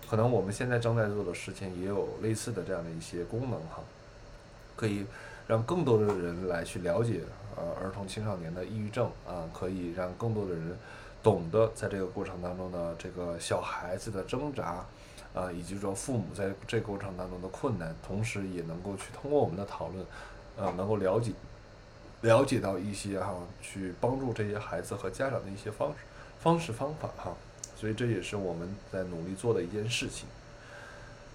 [0.09, 3.83] 可能我们现在正在做的事情也有类似的这样的一些功能哈，
[4.75, 5.05] 可以
[5.47, 7.21] 让更多的人来去了解
[7.55, 10.77] 呃儿童青少年的抑郁症啊，可以让更多的人
[11.23, 14.85] 懂得在这个过程当中的这个小孩子的挣扎
[15.33, 20.05] 啊，以及说父母在这过程当中的困难，同时也能够去通过我们的讨论。
[20.57, 21.33] 呃，能够了解
[22.21, 25.95] 了解到一些哈，去帮助这些孩子和家长的一些方式
[26.39, 27.33] 方式方法哈，
[27.85, 30.25] 所以这也是我们在努力做的一件事情。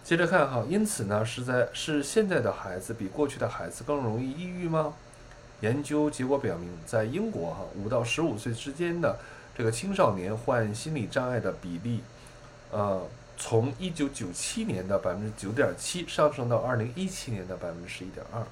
[0.03, 4.95] 接着看哈，因此呢，是在是现在的孩子比过去的孩子更容易抑郁吗？
[5.61, 9.17] 研究结果表明，在英国哈，五到十五岁之间的
[9.57, 12.01] 这个青少年患心理障碍的比例，
[12.73, 13.01] 呃，
[13.39, 18.43] 从一九九七年的百分之九点七上升到二零一七年的百分之十一点二。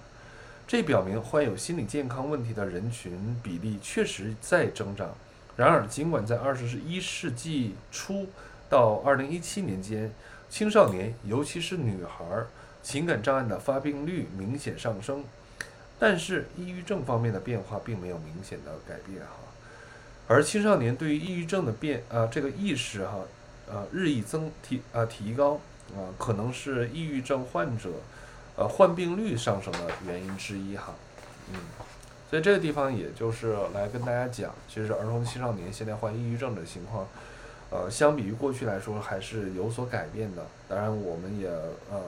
[0.68, 5.12] 这表明患有心理健康问题的人群比例确实在增长。
[5.59, 8.29] 然而，尽管在二十一世纪初
[8.71, 10.12] 到二零一七年间，
[10.49, 12.25] 青少年尤其是女孩
[12.81, 15.25] 情感障碍的发病率明显上升，
[15.99, 19.33] 但是抑郁症方面的变化并没有明显的改变哈。
[20.29, 23.18] 而青少年对于抑郁症的变啊这个意识哈
[23.68, 25.61] 呃日益增提啊提高
[25.92, 27.90] 啊，可能是抑郁症患者。
[28.61, 30.92] 呃，患病率上升的原因之一哈，
[31.53, 31.61] 嗯，
[32.29, 37.07] 所以这个地方也就是来跟大家讲，其实儿童青少年现在患抑郁症的情况，
[37.71, 40.45] 呃，相比于过去来说还是有所改变的。
[40.69, 42.03] 当然，我们也呃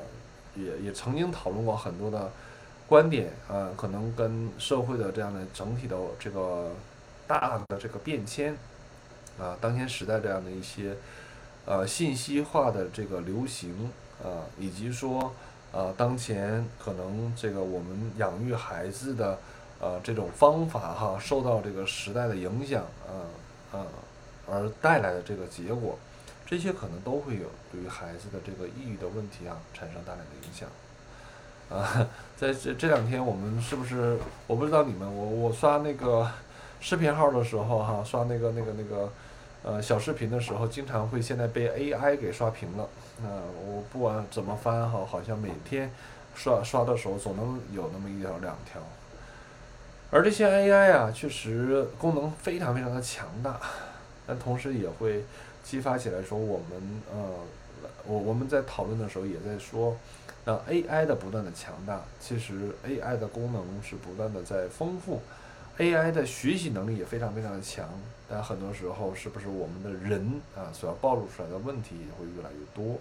[0.55, 2.31] 也也曾经讨论过很多的
[2.87, 6.71] 观点啊，可能跟社会的这样的整体的这个
[7.27, 8.55] 大的这个变迁
[9.39, 10.97] 啊，当前时代这样的一些
[11.65, 13.91] 呃信息化的这个流行
[14.23, 15.33] 啊，以及说。
[15.73, 19.39] 呃，当前可能这个我们养育孩子的
[19.81, 23.87] 呃这种方法哈，受到这个时代的影响，呃呃，
[24.51, 25.99] 而带来的这个结果，
[26.47, 30.69] 这些可能都会有对于孩子的这个抑郁的问题啊产生带来的影响。
[31.71, 34.19] 啊，在这这两天我们是不是？
[34.47, 36.31] 我不知道你们，我我刷那个
[36.81, 39.11] 视频号的时候哈，刷那个那个那个。
[39.63, 42.89] 呃，小视频的时候经常会现在被 AI 给刷屏了。
[43.23, 45.93] 那我不管怎么翻哈，好像每天
[46.35, 48.81] 刷刷的时候总能有那么一条两条。
[50.11, 53.61] 而这些 AI 啊，确实功能非常非常的强大，
[54.27, 55.25] 但同时也会
[55.63, 57.19] 激发起来说我们呃，
[58.07, 59.97] 我我们在讨论的时候也在说，
[60.45, 65.21] 那 AI 的不断的强大，其实 AI 的功能是不断的在丰富。
[65.79, 67.89] AI 的学习能力也非常非常的强，
[68.29, 72.99] 但很多时候是不是我们的人啊所要暴露出来的问题也会越来越多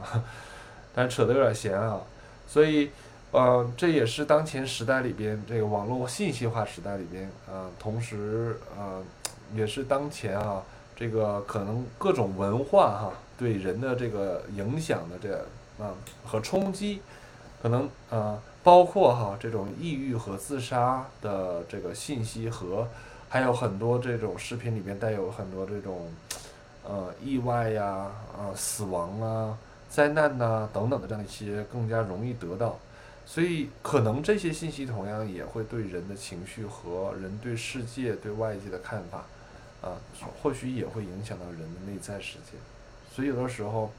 [0.00, 0.24] 啊？
[0.94, 2.00] 但扯得有点闲啊，
[2.46, 2.90] 所以
[3.32, 9.02] 呃这也是当前时代里边这个网络信息化时代里边啊，同时呃
[9.54, 10.62] 也是当前啊
[10.94, 15.36] 这个可能各种文化哈对人的这个影响的这
[15.82, 15.92] 啊
[16.24, 17.00] 和冲击，
[17.62, 18.38] 可能啊。
[18.66, 22.88] 包括哈这种抑郁和自杀的这个信息和，
[23.28, 26.10] 还有很多这种视频里边带有很多这种，
[26.82, 27.84] 呃意外呀
[28.36, 29.56] 啊死亡啊
[29.88, 32.76] 灾难呐等等的这样一些更加容易得到，
[33.26, 39.26] 所以可能这些信息同样也会对人的情绪和人对世界对外界的看法，
[39.82, 39.98] 啊
[40.40, 42.56] 或许也会影响到人的内在世界，
[43.12, 43.90] 所以有的时候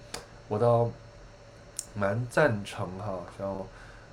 [0.48, 0.90] 我倒
[1.94, 3.56] 蛮赞成哈像。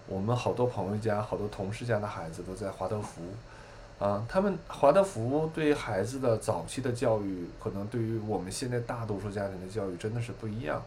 [0.07, 3.23] 我们好多朋友家、好多同事家的孩子都在华德福，
[3.99, 10.83] 啊，他们华德福对孩子的早期的教育，可能对于我们现在大多数家庭的教育真的是不一样。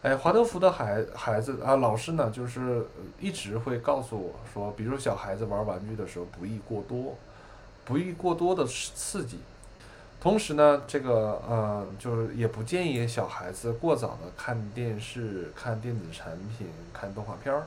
[0.00, 2.86] 哎，华德福的孩孩子啊，老师呢，就是
[3.18, 7.16] 一直会告诉我说，比如小孩子玩玩具的时候，不宜过多，
[7.84, 9.38] 不宜过多的刺激。
[10.20, 17.66] 同时呢，这个呃，就是也不建议小孩子过早的看电视、看电子产品、看动画片儿。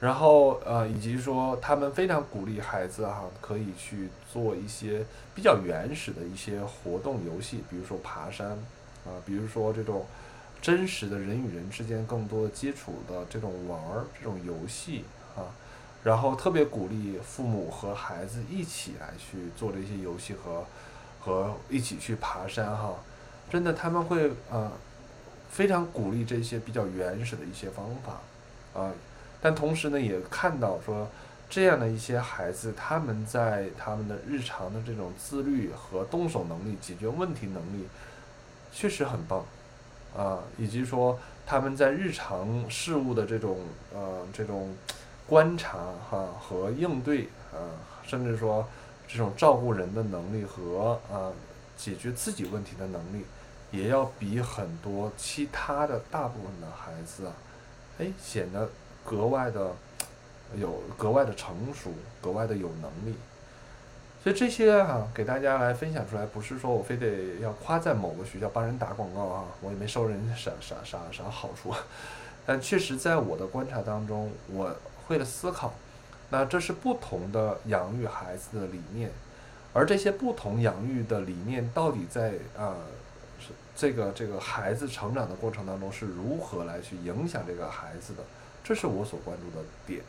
[0.00, 5.02] 然后呃，以及说他们非常鼓励孩子哈，可以去做一些
[5.34, 8.50] 比较原始的一些活动游戏，比如说爬山
[9.06, 10.04] 啊，比如说这种
[10.64, 15.04] 真实的人与人之间更多的接触的这种玩儿这种游戏
[15.36, 15.52] 啊，
[16.02, 20.64] 然后特别鼓励父母和孩子一起来去做这些游戏和
[21.20, 22.94] 和一起去爬山哈，
[23.50, 24.72] 真的他们会呃
[25.50, 28.90] 非常鼓励这些比较原始的一些方法啊。
[29.42, 31.06] 但同时呢，也看到说，
[31.50, 37.86] 这样的一些孩子，他们在他们的日常的这种自律和动手能力、解决问题能力，
[38.72, 39.44] 确实很棒，
[40.16, 43.58] 啊，以及说他们在日常事物的这种
[43.94, 44.74] 呃这种
[45.26, 45.78] 观察
[46.10, 47.58] 哈和应对啊，
[48.04, 48.66] 甚至说
[49.08, 51.32] 这种照顾人的能力和啊
[51.76, 53.24] 解决自己问题的能力，
[53.70, 57.32] 也要比很多其他的大部分的孩子啊，
[57.98, 58.68] 哎显得。
[59.06, 59.70] 格外的
[60.56, 61.92] 有格外的成熟，
[62.22, 63.14] 格外的有能力，
[64.24, 71.74] 所以这些哈给大家来分享出来，不是说我非得要夸赞某个学校帮人打广告啊，我也没收人家啥啥啥啥好处，
[72.46, 74.74] 但确实在我的观察当中，我
[75.06, 75.74] 会了思考，
[76.30, 79.10] 那这是不同的养育孩子的理念，
[79.74, 82.76] 而这些不同养育的理念到底在啊
[83.38, 88.22] 是这个这个孩子成长的过程当中是如何来去影响这个孩子的？
[88.62, 90.00] 这是我所关注的点，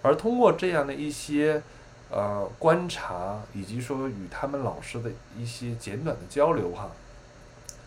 [0.00, 1.62] 而通过这样的一些
[2.08, 6.90] 呃观察，以及说与他们老师的一些简短的交流哈，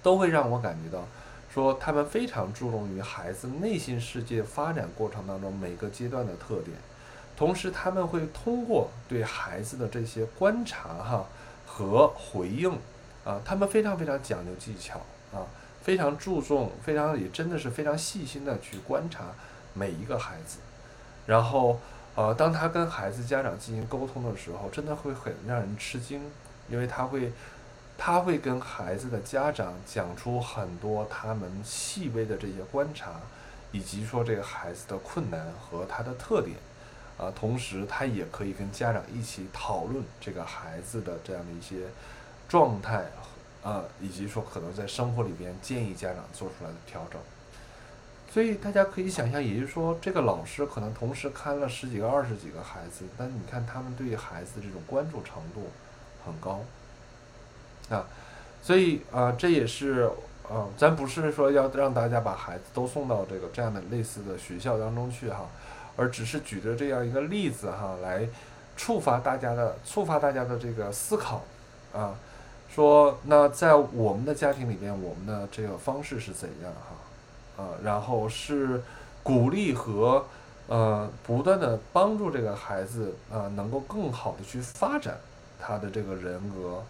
[0.04, 1.06] 都会让我感觉到，
[1.54, 6.76] 说他们非常注重于孩子内心世界发展过程当中每个阶段的特点，
[7.38, 11.26] 同时他们会通过对孩子的这些观察哈
[11.66, 12.78] 和回应
[13.24, 15.00] 啊，他们非常非常讲究技巧
[15.32, 15.48] 啊，
[15.82, 19.26] 非常注重，非常也真的是非常细心的去观察
[19.74, 20.60] 每一个孩子，
[21.26, 21.80] 然后。
[22.16, 26.22] 呃，当他跟孩子家长进行沟通的时候，真的会很让人吃惊，
[26.68, 27.32] 因为他会，
[27.98, 33.22] 他会跟孩子的家长讲出很多他们细微的这些观察，
[33.72, 36.58] 以及说这个孩子的困难和他的特点，
[37.18, 41.86] 啊，同时他也可以跟家长一起讨论这个孩子的这样的一些
[42.50, 43.06] 状态，
[43.64, 47.22] 啊，以及说可能在生活里边建议家长做出来的调整。
[48.32, 55.70] 所以大家可以想象，也就是说，这个老师可能同时看了十几个、二十几个孩子，但你看他们对于孩子的这种关注程度
[56.24, 56.62] 很高
[57.90, 58.06] 啊。
[58.62, 60.08] 所以啊，这也是
[60.48, 65.50] 啊，咱不是说要让大家把孩子都送到这个这样的类似的学校当中去哈，
[65.96, 68.28] 而只是举着这样一个例子哈，来
[68.78, 71.42] 触发大家的、触发大家的这个思考
[71.94, 72.14] 啊。
[72.70, 76.96] 说那在我们的家庭里面，我们的这个方式是怎样哈？
[77.60, 78.82] 啊，然后是
[79.22, 80.26] 鼓励和
[80.68, 85.18] 呃不断的帮助这个孩子啊，能够更好的去发展
[85.60, 86.82] 他的这个人格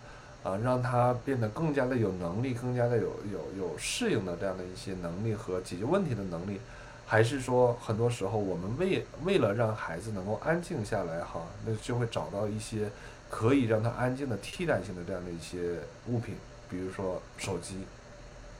[0.43, 6.61] 啊，让他变得更加的有能力，更加的有有有适应的这样的一些能力和解决问题的能力，
[7.07, 12.91] 还是说很多时候我们为为了让孩子能够安静下来哈，那就会找到一些
[13.27, 16.35] 可以让他安静的替代性的这样的一些物品，
[16.69, 17.85] 比如说手机、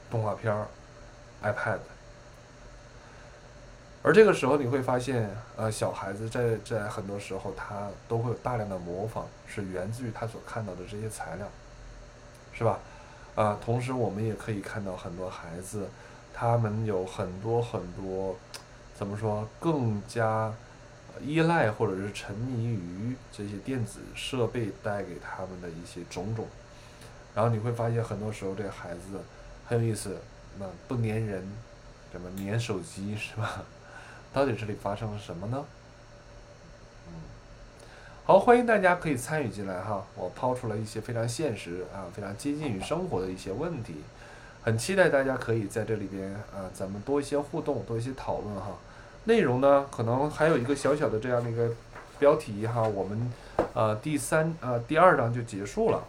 [0.09, 0.65] 动画片儿、
[1.43, 1.77] iPad。
[4.01, 11.45] 而这个时候你会发现，呃，小孩子在在很多时候他都会有大量的模仿，是源自于他所看到的这些材料，
[12.53, 12.79] 是吧？
[13.35, 15.89] 啊，同时我们也可以看到很多孩子，
[16.33, 18.37] 他们有很多很多，
[18.95, 20.53] 怎么说，更加
[21.21, 26.47] 依赖或者是沉迷于这些电子设备带给他们的一些种种，
[27.35, 29.19] 然后你会发现很多时候这个孩子
[29.67, 30.17] 很有意思，
[30.57, 31.45] 那不粘人，
[32.13, 33.61] 怎么粘手机是吧？
[34.31, 35.65] 到底这里发生了什么呢？
[37.07, 37.13] 嗯，
[38.25, 40.05] 好，欢迎大家可以参与进来哈。
[40.15, 43.95] 我抛出了一些非常现实啊，非常接近于生活的一些问题，
[44.63, 48.77] 很期待大家可以在这里边啊，咱们多一些互动，多一些讨论哈。
[49.25, 51.69] 内容呢，可能还有一个小小的这样的一个
[52.19, 52.83] 标题哈。
[52.83, 53.33] 我们
[53.73, 56.03] 呃第三呃第二章就结束了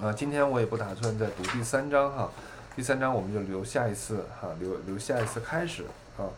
[0.00, 0.12] 啊。
[0.12, 2.30] 今天我也不打算再读第三章哈。
[2.76, 5.84] 第三章我们就留下一次哈，留留下一次开始
[6.18, 6.28] 啊。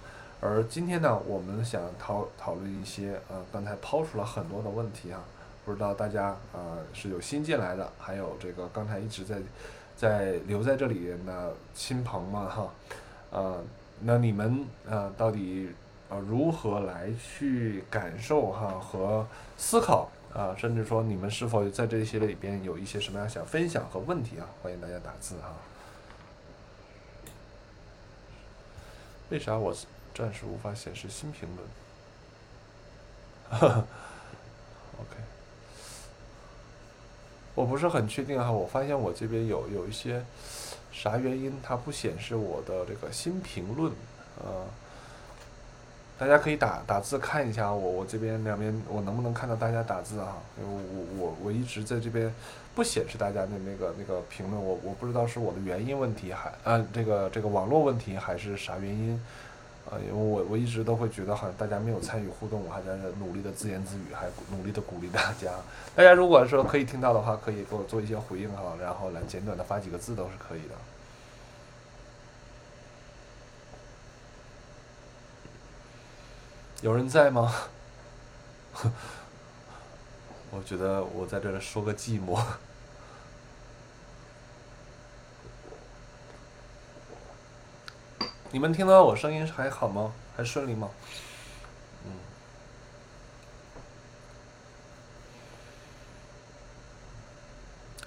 [0.44, 5.24] 而今天呢，我们想讨讨论一些呃，刚才抛出了很多的问题啊，
[5.64, 9.38] 不知道大家呃是有新进来的，还有这个刚才一直在
[9.96, 12.68] 在留在这里的亲朋们哈，
[13.30, 13.64] 呃，
[14.00, 15.70] 那你们呃到底
[16.10, 19.26] 呃如何来去感受哈和
[19.56, 24.44] 思考啊，甚至说你们是否在这些里边有一些什么样想分享和问题啊？
[24.62, 25.54] 欢迎大家打字哈。
[29.30, 29.74] 为啥我？
[30.14, 31.68] 暂时无法显示新评论。
[34.96, 35.16] OK，
[37.54, 40.24] 我不是很确定哈，我发现我这边有有一些
[40.92, 43.92] 啥原因，它不显示我的这个新评论
[44.38, 44.70] 啊。
[46.16, 50.36] 大家可以打打字看一下我我这边两边我能不能看到大家打字啊？
[50.56, 52.32] 因为我我我一直在这边
[52.72, 59.20] 不显示大家的那个那个评论，我我不知道是我的原因问题还啊这个这个网络问题还是啥原因。
[59.90, 65.52] 啊，因为我我一直都会觉得好像大家没有参与互动，我还在努力的自言自语，还努力的鼓励大家。
[65.94, 70.74] 大家如果说可以听到的话，可以给我做一些回应哈，然后来简短的发几个字都是可以的。
[76.80, 77.54] 有人在吗？
[80.50, 82.42] 我觉得我在这说个寂寞。
[88.54, 90.12] 你们听到我声音还好吗？
[90.36, 90.88] 还顺利吗？
[92.04, 92.12] 嗯。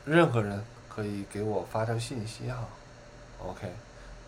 [0.05, 2.63] 任何人可以给我发条信息哈
[3.45, 3.69] ，OK。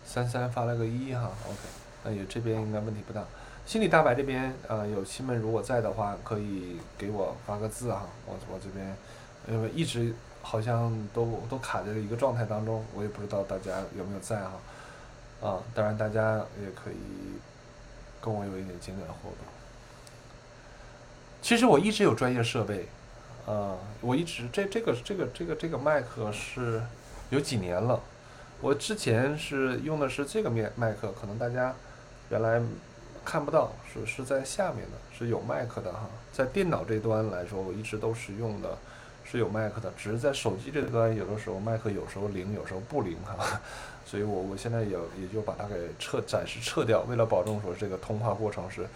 [0.04, 1.58] 三三发了个一哈，OK。
[2.04, 3.24] 那也这边应该问题不大。
[3.64, 8.06] 心理大白这边呃有亲们如果在的话，可以给我发个字哈。
[8.26, 8.94] 我我这边
[9.48, 14.52] 因为一直好像都都卡在一个状态当中，我也不知道大家有没有在哈。
[15.40, 16.96] 啊，当然大家也可以
[18.20, 19.38] 跟我有一点简短的互动。
[21.40, 22.86] 其实我一直有专业设备，
[23.46, 26.82] 啊，我一直这这个这个这个这个麦克是
[27.30, 28.00] 有几年了。
[28.60, 31.74] 我之前是用的是这个麦麦克，可能大家
[32.28, 32.60] 原来
[33.24, 36.10] 看不到，是是在下面的，是有麦克的哈。
[36.30, 38.76] 在电脑这端来说，我一直都是用的
[39.30, 43.60] 是有麦克的，只是在手机这端有的时候麦克有时候灵，有时候不灵哈。
[44.04, 48.88] 所以我我现在也也就把它给撤，暂时撤掉，为了保证说这个通话过程是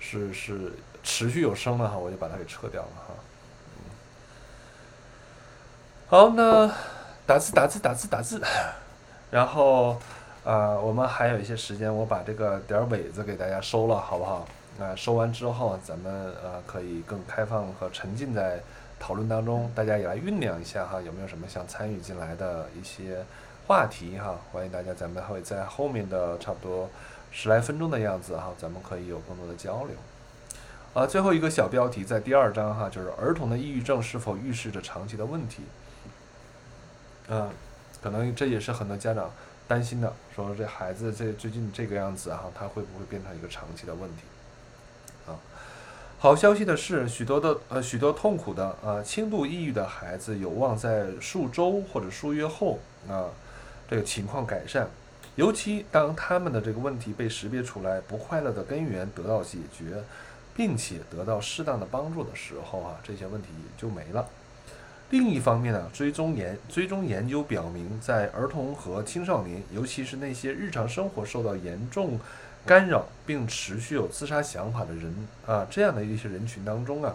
[0.00, 0.72] 是是
[1.02, 3.14] 持续有声的哈，我就把它给撤掉了哈。
[6.06, 6.70] 好，那
[7.26, 8.42] 打字打字打字打字。
[9.30, 9.98] 然后，
[10.44, 14.46] 呃，我们还有一些时间，我把这个点尾子给大家收了，好不好？
[14.78, 18.58] 那收完之后，咱们呃可以更开放和沉浸在
[19.02, 23.24] 讨论当中，大家也来酝酿一下哈，有没有什么想参与进来的一些
[23.66, 24.38] 话题哈？
[24.52, 26.88] 欢迎大家，咱们会在后面的差不多
[27.32, 29.96] 十来分钟的样子哈，咱们可以有更多的交流。
[30.94, 35.64] 啊，最后一个小标题在第二章哈，就是儿童的抑郁症是否预示着长期的问题？
[37.26, 37.50] 嗯。
[38.00, 39.30] 可能这也是很多家长
[39.68, 44.22] 担心的，说这孩子这最近这个样子哈，他会不会变成一个长期的问题？
[46.22, 53.26] 好消息的是，许多的呃许多痛苦的啊轻度抑郁的孩子有望在数周或者数月后啊
[53.90, 54.88] 这个情况改善，
[55.34, 60.00] 尤其当他们的这个问题被识别出来，不快乐的根源得到解决，
[60.54, 64.24] 并且得到适当的帮助的时候啊，这些问题也就没了。
[65.10, 72.16] 另一方面呢，追踪研追踪研究表明，在儿童和青少年，尤其是那些日常生活受到严重
[72.64, 77.14] 干扰并持续有自杀想法的人啊，这样的一些人群当中啊，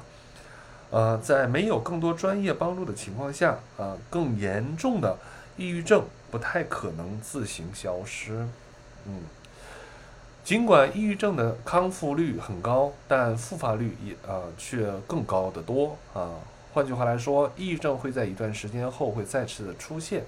[0.91, 5.17] 呃，在没有更多专业帮助的情况下啊，更严重的
[5.55, 8.47] 抑郁症不太可能自行消失。
[9.05, 9.21] 嗯，
[10.43, 16.31] 尽管抑郁症的康复率很高，但复发率也啊却更高得多啊。
[16.73, 20.23] 换句话来说，抑郁症会在一段时间后会再次的出现。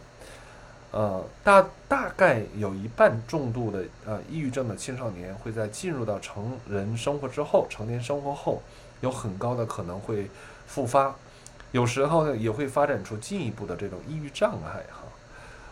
[0.92, 8.62] 呃，大大概有一半重度的呃抑郁症的青少年会在进入到成人生活之后，成年生活后
[9.02, 10.30] 有很高的可能会
[10.68, 11.16] 复发，
[11.72, 15.04] 有时候呢也会发展出进一步的这种抑郁障碍哈。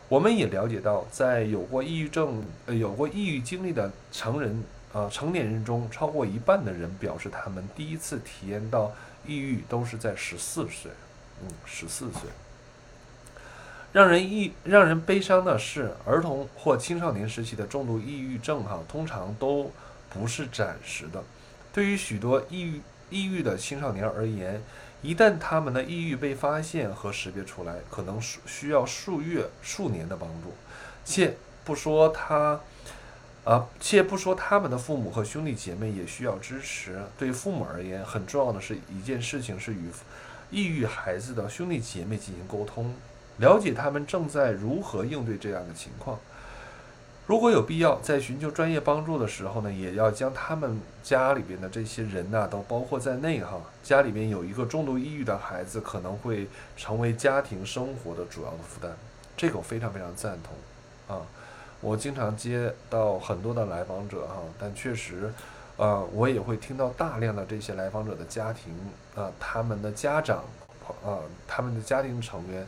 [0.08, 4.64] 我们也了解到，在有过抑郁症呃有过抑郁经历的成人
[4.94, 8.92] 呃成年人中，超过一半的人表示他们第一次体验到。
[9.26, 10.90] 抑郁都是在十四岁，
[11.42, 12.30] 嗯，十四岁。
[13.94, 19.72] 让人抑、让人悲伤的是，儿童或青少年时期的重度抑郁症，哈，通常都
[20.10, 21.24] 不是暂时的。
[21.74, 24.62] 对于许多抑郁、抑郁的青少年而言，
[25.02, 30.54] 一旦他们的抑郁被发现和识别出来，可能需需要数月、数年的帮助。
[31.04, 32.60] 且不说他。
[33.44, 37.00] 啊，且不说他们的父母和兄弟姐妹也需要支持。
[37.18, 39.90] 对父母而言，很重要的是一件事情是与
[40.52, 42.94] 抑郁孩子的兄弟姐妹进行沟通，
[43.38, 46.18] 了解他们正在如何应对这样的情况。
[47.26, 53.60] 如果有必要，在寻求专业帮助的时候呢，也要将他们家里边的这些人呐都包括在内哈。
[53.84, 58.96] 家里边有一个重度抑郁的孩子，可能会成为家庭生活的主要的负担。
[59.36, 61.22] 这个我非常非常赞同啊。
[61.82, 65.32] 我经常接到很多的来访者哈，但确实，
[65.76, 68.74] 呃，我也会听到大量的这些来访者的家庭，
[69.16, 70.44] 呃，他们的家长，
[71.04, 72.66] 呃，他们的家庭成员，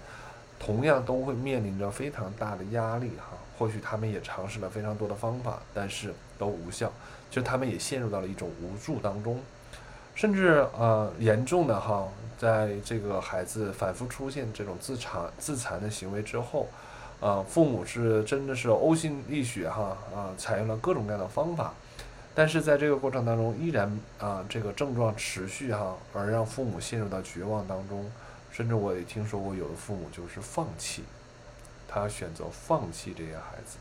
[0.60, 3.38] 同样都会面临着非常大的压力哈。
[3.58, 6.92] 或许他们也尝试了非常多的方法，但是都无效，
[7.32, 9.40] 就他们也陷入到了一种无助当中，
[10.14, 12.08] 甚至呃严重的哈，
[12.38, 16.68] 在这个孩子反复出现这种自残自残的行为之后。
[17.22, 21.74] 啊，父母是真的是呕心沥血哈啊，采用了各种各样的方法，
[22.34, 28.10] 但是在这个过程当中，依然啊这个症状持续哈，而让父母陷入到绝望当中，
[28.60, 31.06] 甚至我也听说过有的父母就是放弃，
[31.88, 33.78] 他选择放弃这些孩子，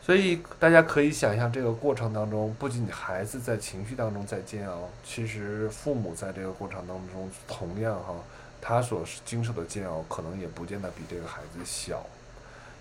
[0.00, 8.14] 所以大家可以想象这个过程当中，不仅孩子在情绪当中在煎熬，其实父母在这个过程当中同样哈，
[8.62, 12.02] 他所经受的煎熬可能也不见得比这个孩子小。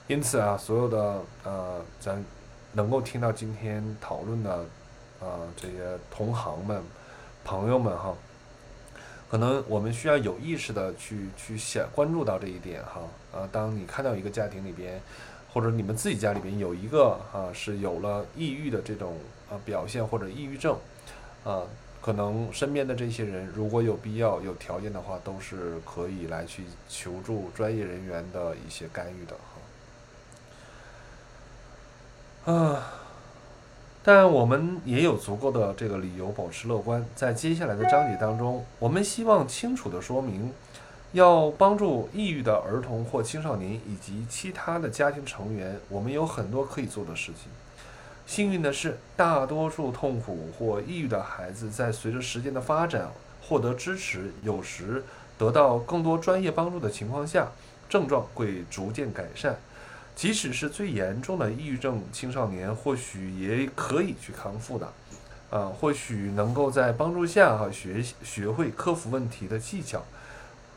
[0.07, 2.23] 因此啊，所有的呃，咱
[2.71, 4.63] 能够听到今天讨论的
[5.19, 6.81] 啊这些同行们、
[7.43, 8.15] 朋友们哈，
[9.35, 13.01] 可能我们需要有意识的去去想关注到这一点哈。
[13.37, 15.01] 啊，当你看到一个家庭里边，
[15.51, 19.17] 或者你们自己家里边有一个啊是有了抑郁的这种
[19.49, 20.77] 啊表现或者抑郁症
[21.43, 21.63] 啊，
[22.01, 29.25] 可能身边的这些人如果有必要、有条件的话，都是可以来去求助专业人员的一些干预
[32.45, 32.53] 的。
[32.53, 32.93] 啊，
[34.07, 37.03] 但我们也有足够的这个理由保持乐观。
[37.15, 40.53] 在接下来的章节当中，我们希望清楚地说明，
[41.13, 47.51] 要帮助抑郁的儿童或青少年以及其他的家庭成员，我们有很多可以做的事情。
[48.27, 53.09] 幸运的是，大多数痛苦或抑郁的孩子在随着时间的发展
[53.41, 55.03] 获得支持，有时
[55.35, 57.47] 得到更多专业帮助的情况下，
[57.89, 59.57] 症状会逐渐改善。
[60.15, 64.87] 即使是最严重的抑郁症青少年，或许也可以去康复的，
[65.49, 70.01] 啊，或许能够在帮助下哈学学会克服问题的技巧，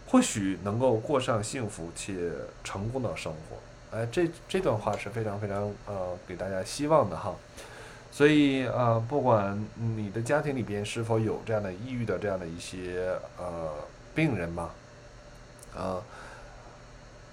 [0.09, 2.33] 或许能够过上幸福且
[2.65, 3.97] 成功的生活。
[3.97, 7.33] 哎，这这段话是非常非常呃给大家希望的哈。
[8.11, 13.71] 所以啊，不管你的家庭里边是否有这样的抑郁的这样的一些呃
[14.17, 14.71] 病人嘛，
[15.77, 16.03] 啊。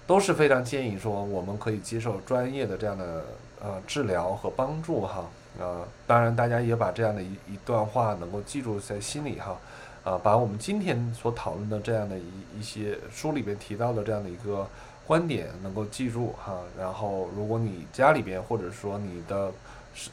[0.06, 3.24] 都是非常建议说，我们可以接受专业的这样的
[3.60, 5.24] 呃治疗和帮助哈，
[5.58, 9.58] 呃，当然大家也把这样的一一段话能够记住在心里哈，
[10.04, 14.64] 啊，把我们今天所讨论的这样的一一些书里边提到的这样的一个
[15.04, 19.52] 观点能够记住哈，然后如果你家里边或者说你的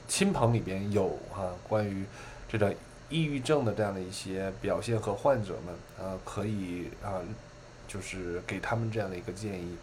[0.08, 2.04] 亲朋里边有哈关于
[2.50, 2.74] 这个
[3.10, 7.22] 抑郁症的这样的一些表现和患者们，呃，可以啊。
[7.94, 9.78] 就是给他们这样的一个建议，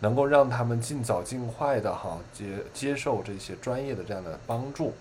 [0.00, 4.92] 能够让他们尽早尽快的哈接接受这些专业的这样的帮助，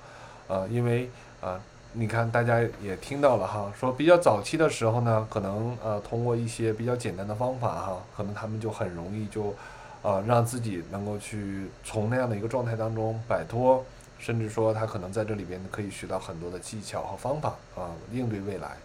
[0.47, 1.09] 呃，因为
[1.41, 1.59] 啊，
[1.93, 9.55] 你看大家也听到了哈，说比较早期的时候呢，可能呃通过一些比较简单的方法哈，可能他们就很容易就
[10.03, 13.83] 呃让自己能够去从那样的一个状态当中摆脱，
[14.19, 18.77] 甚至说他可能在这里边可以学到很多的技巧和方法啊应对未来，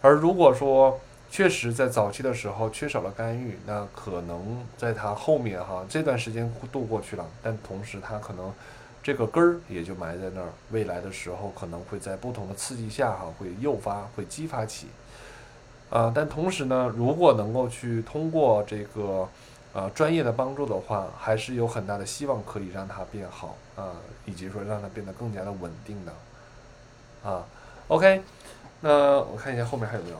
[0.00, 0.98] 而如果说。
[1.34, 8.54] 确实，在早期的时候缺少了干预，那可能在他后面哈这段时间度过去了，但同时他可能
[9.02, 14.86] 这个根儿也就埋在那儿，未来的时候可能会在不同的刺激下哈会诱发，会激发起，
[15.90, 19.28] 啊，但同时呢，如果能够去通过这个
[19.72, 23.90] 呃专业的帮助的话，还是有很大的希望可以让它变好啊，
[24.24, 27.44] 以及说让它变得更加的稳定的，啊
[27.88, 28.22] ，OK，
[28.80, 30.16] 那我看一下后面还有没有。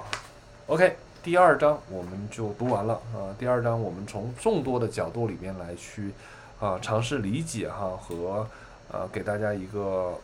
[0.66, 3.32] OK，第二章我们就读完了啊。
[3.38, 6.12] 第二章我们从众多的角度里面来去
[6.60, 8.46] 啊尝试理解哈和
[8.92, 10.14] 呃给大家一个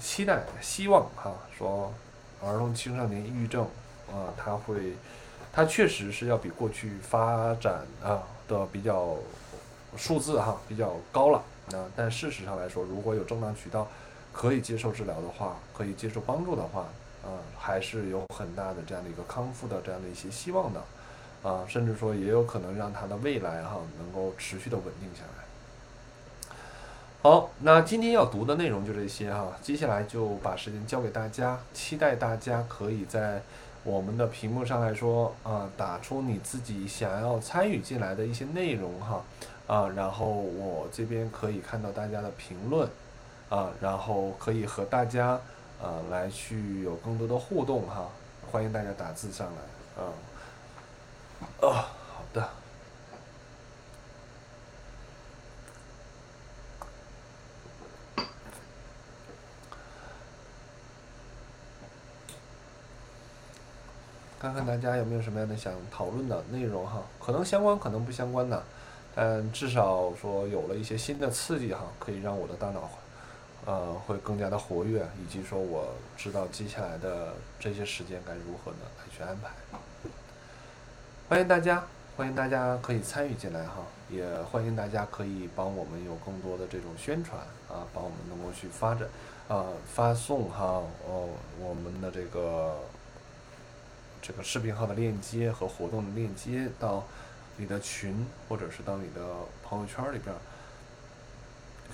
[0.00, 1.92] 期待希望哈，说
[2.42, 3.64] 儿童青少年抑郁症
[4.10, 4.94] 啊，它会
[5.52, 9.14] 它确实是要比过去发展啊的比较
[9.94, 11.42] 数字哈比较高了
[11.72, 11.84] 啊。
[11.94, 13.86] 但事实上来说，如果有正当渠道
[14.32, 16.86] 可以接受治疗的话，可以接受帮助的话。
[17.26, 20.80] 啊，还是有很大的这样的一个康复的这样的一些希望的，
[21.42, 26.48] 啊，甚至说也有可能让他的未来哈能够持续的稳定下来。
[27.22, 33.42] 好，那今天要读的内容就这些哈，接下来就把时间交给大家，期待大家可以在
[33.82, 39.24] 我们的屏幕上来说啊，打出你自己想要参与进来的一些内容哈，
[39.66, 42.88] 啊，然后我这边可以看到大家的评论，
[43.48, 45.40] 啊，然后可以和大家。
[45.82, 48.08] 啊，来去有更多的互动哈，
[48.50, 50.12] 欢迎大家打字上来啊。
[51.60, 52.48] 哦，好的。
[64.38, 68.62] 看看大家有没有什么样的想讨论的内容哈，可能相关，可能不相关的，
[69.14, 72.88] 但至少说有了一些新的刺激哈，可以让我的大脑。
[73.66, 79.50] 呃，会更加的活跃，以及说我知道接下来的这些时间该如何呢来去安排。
[81.28, 81.84] 欢迎大家，
[82.16, 89.08] 欢迎大家可以参与进来哈，也欢迎大家可以帮我们有更多的这种宣传啊，帮我们能够去发展
[89.48, 92.78] 啊，发送哈哦我们的这个
[94.22, 97.02] 这个视频号的链接和活动的链接到
[97.56, 99.20] 你的群或者是到你的
[99.64, 100.32] 朋友圈里边。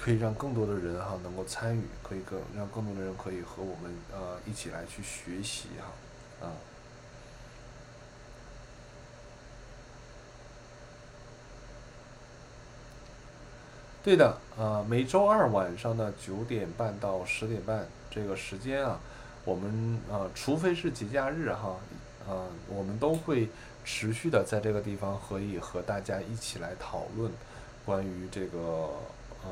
[0.04, 6.50] 可以让更多的人哈能够参与，可以更让更多的人可以和我们呃一起来去学习哈，啊，
[14.02, 18.98] 对的，啊，每周二晚上的九点半到十点半这个时间啊，
[19.44, 21.76] 我们啊，除非是节假日哈，
[22.28, 23.48] 啊，我们都会
[23.84, 27.30] 持续的在这个地方可以和大家一起来讨论
[27.86, 28.90] 关于这个。
[29.44, 29.50] 呃，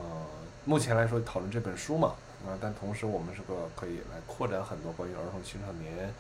[0.65, 2.15] 目前来说讨论这本书嘛，
[2.47, 6.13] 啊，但同时我们是个可以来扩展很多关于儿童青少年，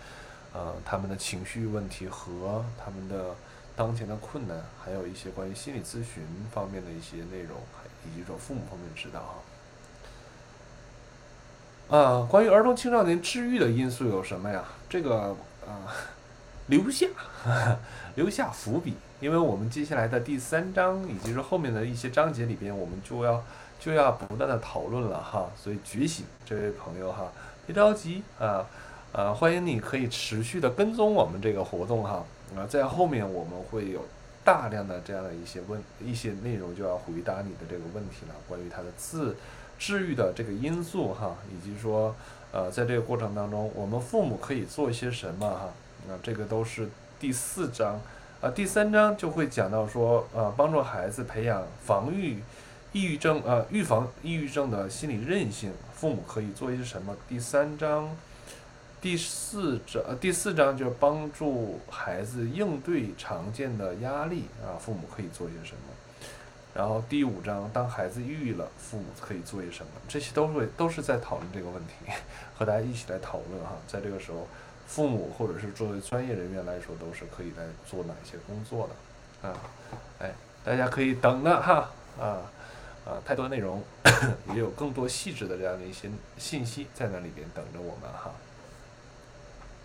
[0.52, 3.34] 呃，他们的情绪问题和他们的
[3.76, 7.58] 当前的困难，还有一些关于心理咨询方面的一些内容，
[8.06, 9.34] 以及说父母方面指导哈。
[11.96, 14.64] 啊，关于儿童青少年治愈的因素有什么呀？
[14.88, 15.90] 这个啊，
[16.68, 17.06] 留下
[18.14, 23.42] 留下伏笔，因为我们接下来的第三章以及是后面的一些章节里边，我们就要
[23.78, 25.50] 就要不断的讨论了哈。
[25.56, 27.30] 所以觉醒这位朋友哈，
[27.66, 28.66] 别着急啊
[29.12, 32.24] 啊，欢迎你可以持续的跟踪我们这个活动哈
[32.56, 34.04] 啊，在后面我们会有
[34.42, 39.36] 大量的这样的一些问一些内容就要回答你的这个问题了，关于它的字。
[39.78, 42.14] 治愈的这个因素哈，以及说，
[42.52, 45.70] 呃，在这个过程当中，我们父母可以做一些什么哈？
[46.06, 46.86] 那这个都是
[47.18, 47.98] 第四章，
[48.40, 52.42] 啊，第三章就会讲到说，呃，帮助孩子培养防御
[52.92, 57.14] 抑郁症，呃，预防抑郁症的心理韧性，父母可以做一些什么？
[57.28, 58.08] 第三章，
[58.98, 65.92] 第四章，第四章就是帮助孩子应对常见的压力啊，父母可以做一些什么？
[66.72, 69.92] 然后第五章，当孩子抑郁了，父母可以做一些什么？
[70.08, 72.10] 这些都会都是在讨论这个问题，
[72.56, 73.72] 和大家一起来讨论哈。
[73.86, 74.48] 在这个时候，
[74.90, 79.54] 父母或者是作为专业人员来说，都是可以来做哪些工作的啊？
[80.18, 80.34] 哎，
[80.64, 81.88] 大家可以等的哈
[82.18, 82.42] 啊
[83.06, 83.22] 啊！
[83.24, 83.80] 太多内容，
[84.52, 88.32] 也有更多细致的这样的一些信息在那里边等着我们哈。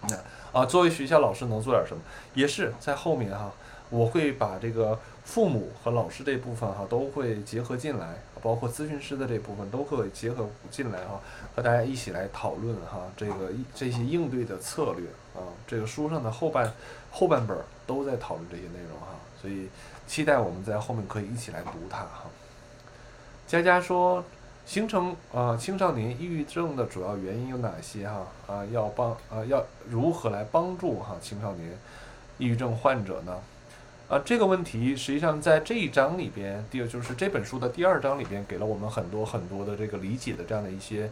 [0.10, 2.01] 那啊，作为学校老师能做点什么？
[2.34, 3.51] 也是在后面哈，
[3.90, 4.98] 我会把这个。
[5.26, 8.14] 父母和老师这部分哈都会结合进来，
[8.44, 11.20] 包括咨询师的这部分都会结合进来哈，
[11.56, 15.42] 和大家一起来讨论哈这个这些应对的策略啊。
[15.66, 16.72] 这个书上的后半
[17.10, 17.58] 后半本
[17.88, 19.68] 都在讨论这些内容哈，所以
[20.06, 22.26] 期待我们在后面可以一起来读它哈。
[23.48, 24.24] 佳佳说，
[24.64, 28.28] 形成啊青少年抑郁症的主要原因有哪些哈？
[28.46, 31.76] 啊要帮啊要如何来帮助哈青少年
[32.38, 33.36] 抑郁症患者呢？
[34.08, 41.10] 啊，这个问题实际上在这一章里边，第二就是这本书的第二章里边，给了我们很多很多的这个理解的这样的一些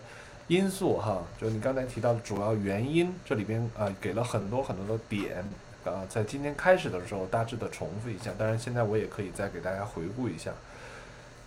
[0.47, 1.23] 因素哈。
[1.41, 5.43] 就你刚才提到的主要原因，这里边啊给了很多很多的点
[5.83, 10.51] 啊，在今天开始的时候大致的重复一下，当然现在我也可以再给大家回顾一下。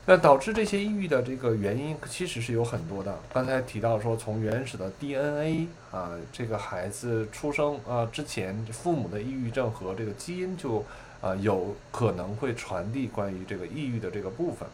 [0.08, 3.16] 那导致这些抑郁的这个原因其实是有很多的。
[3.32, 10.84] 刚才提到说，从原始的 DNA 啊，这个孩子出生啊之前，父母的抑郁症和这个基因就。
[11.20, 14.68] 啊，有可能会传递关于这个抑郁的这个部分。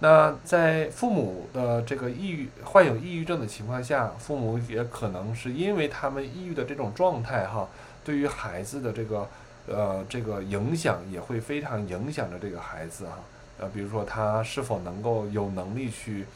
[0.00, 7.68] 那在父母的这个抑郁患有抑郁症的情况下，父母也可能是因为他们抑郁的这种状态哈，
[8.04, 9.28] 对于孩子的这个
[9.66, 13.18] 呃这个影响也会非常影响着这个孩子哈。
[13.58, 16.26] 呃，比如说他是否能够有能力去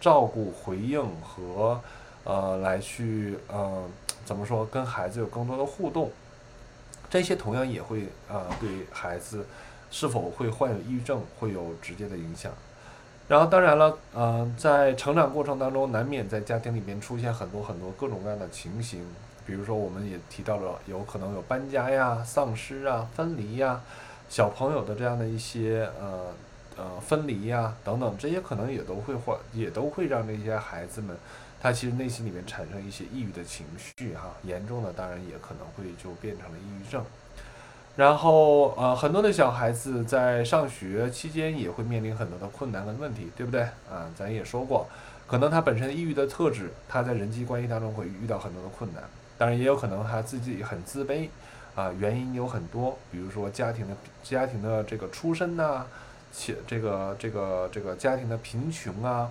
[0.00, 1.78] 照顾、回应和
[2.24, 3.84] 呃来去呃
[4.24, 6.10] 怎么说跟孩子有更多的互动。
[7.10, 9.46] 这些同样也会啊，对孩子
[9.90, 12.52] 是否会患有抑郁症会有直接的影响。
[13.28, 19.04] 然后当然了，嗯，在成长过程当中，难免在家庭里面出现很多很多各种各样的情形。
[19.46, 23.80] 比如说，我们也提到了有可能有搬家呀、丧失啊、分离呀、
[24.28, 26.26] 小朋友的这样的一些呃
[26.76, 31.16] 呃分离呀等等，这些可能也都会患，也都会让这些孩子们。
[31.60, 37.04] 他其实内心里面产生一些抑郁的情绪，哈，严重的当然也可能会就变成了抑郁症。
[37.96, 43.62] 然后，呃，很多的小孩子在上学期间也会面临很多的困难跟问题，对不对？
[43.90, 44.86] 啊，咱也说过，
[45.26, 49.02] 可能他本身抑郁的特质，他在人际关系当中会遇到很多的困难。
[49.36, 51.28] 当然，也有可能他自己很自卑，
[51.74, 55.84] 啊，原因有很多，比如说家庭的家庭的这个出身呐，
[56.32, 59.28] 且这个这个这个家庭的贫穷啊。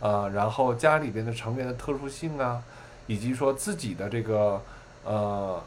[0.00, 2.62] 啊，然后家里边的成员的特殊性啊，
[3.06, 4.60] 以及说自己的这个
[5.04, 5.62] 呃，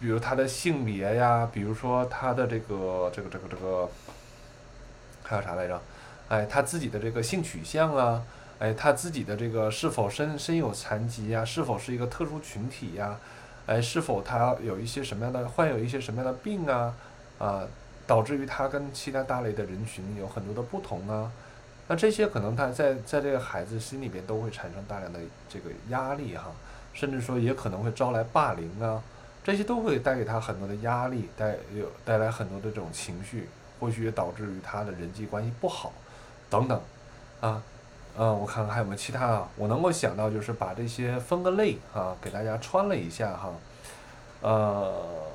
[0.00, 3.88] 比如他的性别呀，比如说他的这个这个这个这个
[5.22, 5.80] 还有啥来着？
[6.28, 8.22] 哎，他自己的这个性取向啊，
[8.58, 11.44] 哎，他自己的这个是否身身有残疾呀？
[11.44, 13.18] 是否是一个特殊群体呀？
[13.66, 16.94] 哎，是否他有一些什么样的患有一些什么样的病啊？
[17.38, 17.62] 啊，
[18.06, 21.30] 导致于他跟其他大类的人群有很多的不同啊？
[21.86, 26.46] 那这些可能他在在这个孩子心里边都会产生大量的这个压力哈，
[26.92, 29.02] 甚至说也可能会招来霸凌啊，
[29.42, 35.92] 这些都会带给他很多的压力，带有带来很多的这种情绪，或许也导致于他的人际关系不好，
[36.48, 36.80] 等等，
[37.40, 37.62] 啊，
[38.16, 43.52] 嗯，我看看还有没有其他啊，我能够想到就是把这些分个类啊，给大家穿了一下哈，
[44.40, 45.33] 呃。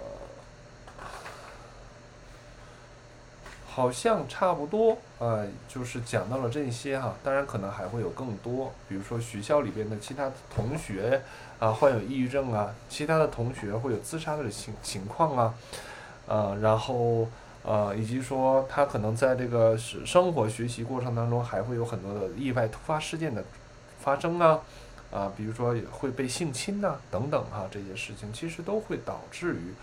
[3.79, 11.21] 好像差不多，呃，就是讲到了这些哈，当然可能还会有更多，比如说学校里边的其他同学
[11.59, 15.53] 啊患有抑郁症啊，其他的同学会有自杀的情情况啊，
[16.27, 17.25] 呃，然后
[17.63, 23.41] 呃，以及说他可能在这个生生活学习过程当中还会有很多的意外突发事件的
[24.01, 24.59] 发生啊，
[25.09, 29.73] 啊，比如说会被性侵呐等等哈，这些事情其实都会导致于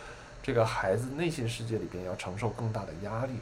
[0.43, 3.33] 这个孩子内心世界里边要承受更大的压力，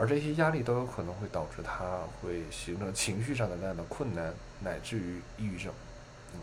[0.00, 5.70] 而这些压力都有可能会导致他会形成情绪上的那样的困难，乃至于抑郁症。
[6.32, 6.40] 嗯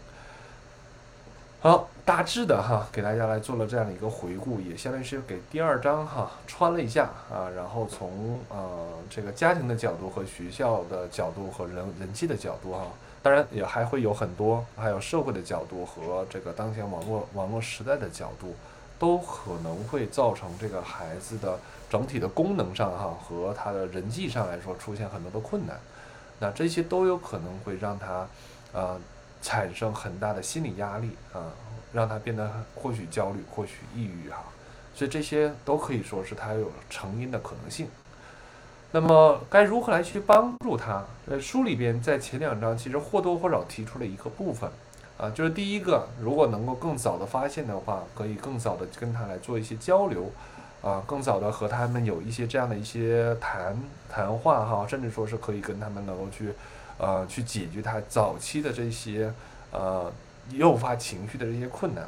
[1.59, 12.85] 好，大致的哈，给大家来做了这样的一个回顾，也相当于是给第二章哈穿了一下啊，然后从呃这个家庭的角度和学校的角度和人人际的角度哈，
[13.23, 18.55] 当然也还会有很多，还有社会的角度和这个当前网络网络时代的角度，
[18.99, 25.77] 都可能会造成这个孩子的整体的功能上哈和他的人际上来说出现很多的困难，
[26.39, 28.27] 那这些都有可能会让他
[28.73, 28.99] 呃。
[29.39, 31.53] 产生很大的心理压力啊，
[31.93, 34.43] 让他变得或许焦虑，或许抑郁哈，
[34.95, 37.87] 所以这些都可以说是他有成因的可能性。
[38.91, 41.05] 那么该如何来去帮助他？
[41.27, 44.69] 呃，书里边在前两章其实或多或少提出了一个部分
[45.19, 50.31] 啊，就是第一个，如果能够更早的发现的话，可以更早的跟他来做一些交流
[50.81, 53.77] 啊，更早的和他们有一些这样的一些谈
[54.09, 56.53] 谈话哈，甚至说是可以跟他们能够去。
[56.99, 59.31] 呃，去解决他早期的这些
[59.71, 60.11] 呃
[60.49, 62.03] 诱发情绪的这些困难，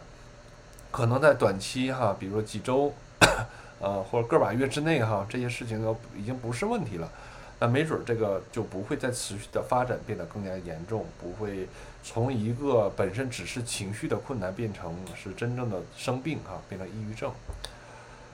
[0.89, 2.91] 可能在短期哈，比如说几周，
[3.79, 7.07] 呃或者个把月之内哈，这些事情都已经不是问题了。
[7.59, 11.69] 那没准这个就不会再持续的发展，变得更加严重，不会
[12.01, 17.31] 从一个本身只是情绪的困难变成是真正的生病哈，变成抑郁症。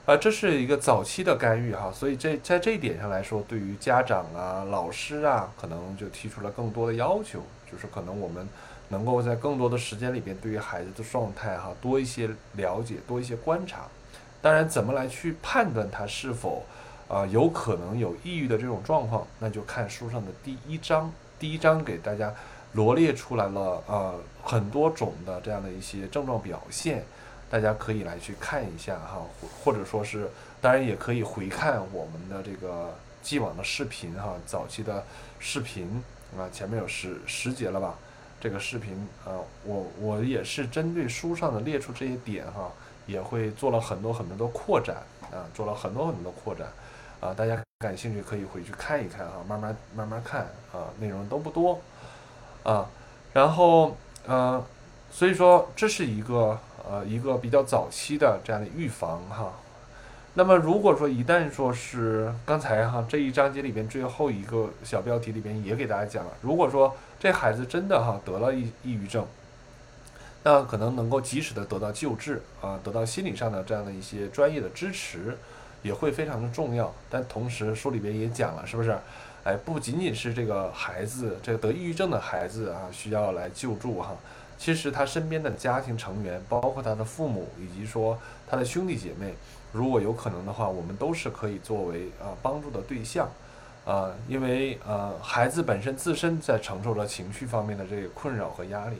[0.05, 7.41] 啊，这是一个早期的干预哈，所以这在这一点上来说，对于家长啊、老师啊，可能就提出了更多的要求，
[7.71, 8.47] 就是可能我们
[8.89, 13.87] 能够在更多的时间里边，对于孩子的状态哈，多一些了解，多一些观察。
[14.43, 16.63] 当然，怎么来去判断他是否
[17.07, 22.31] 啊有可能有抑郁的这种状况，那就看书上的第一章，第一章给大家
[22.73, 27.03] 罗列出来了啊很多种的这样的一些症状表现。
[27.55, 29.21] 大家可以来去看一下哈，
[29.63, 30.29] 或者说是，
[30.59, 32.93] 当然也可以回看我们的这个
[33.23, 35.01] 既往的视频哈，早期的
[35.39, 36.03] 视频
[36.37, 37.95] 啊，前面有十十节了吧？
[38.41, 42.69] 这个视频啊，我我也是针对书上的列出这些点哈，
[43.05, 44.97] 也会做了很多很多的扩展
[45.31, 46.67] 啊，做了很多很多的扩展
[47.21, 50.41] 啊，大家感兴趣可以回去看一看哈，慢慢慢慢看
[50.73, 51.79] 啊，内容都不多
[52.63, 52.85] 啊，
[53.31, 53.95] 然后
[54.27, 54.61] 嗯，
[55.09, 56.59] 所以说这是一个。
[56.89, 59.53] 呃，一个比较早期的这样的预防哈，
[60.35, 69.25] 那么如果说一旦说是刚才哈这一章节里边最后一个小标题里边也给大家讲了，如果说这孩子真的哈得了抑抑郁症，
[70.43, 75.37] 那可能能够及时的得到救治啊，得到心理上的这样的一些专业的支持，
[75.81, 76.93] 也会非常的重要。
[77.09, 78.95] 但同时书里边也讲了，是不是？
[79.43, 84.15] 哎，不仅仅是这个孩子，这个得抑郁症的孩子啊，需要来救助哈。
[84.57, 89.33] 其实他身边的家庭成员，包括他的父母，以及说他的兄弟姐妹，
[89.71, 93.29] 如果有可能的话，我们都是可以作为啊帮助的对象，
[93.85, 98.95] 啊，因为呃孩子本身自身在承受着情绪方面的这个困扰和压力，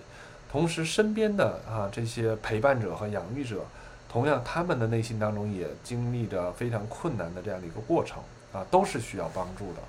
[0.52, 3.64] 同时身边的啊这些陪伴者和养育者，
[4.10, 8.22] 同样他们的内心当中也经历着非常困难的这样的一个过程
[8.54, 9.80] 啊，都是需要帮助的。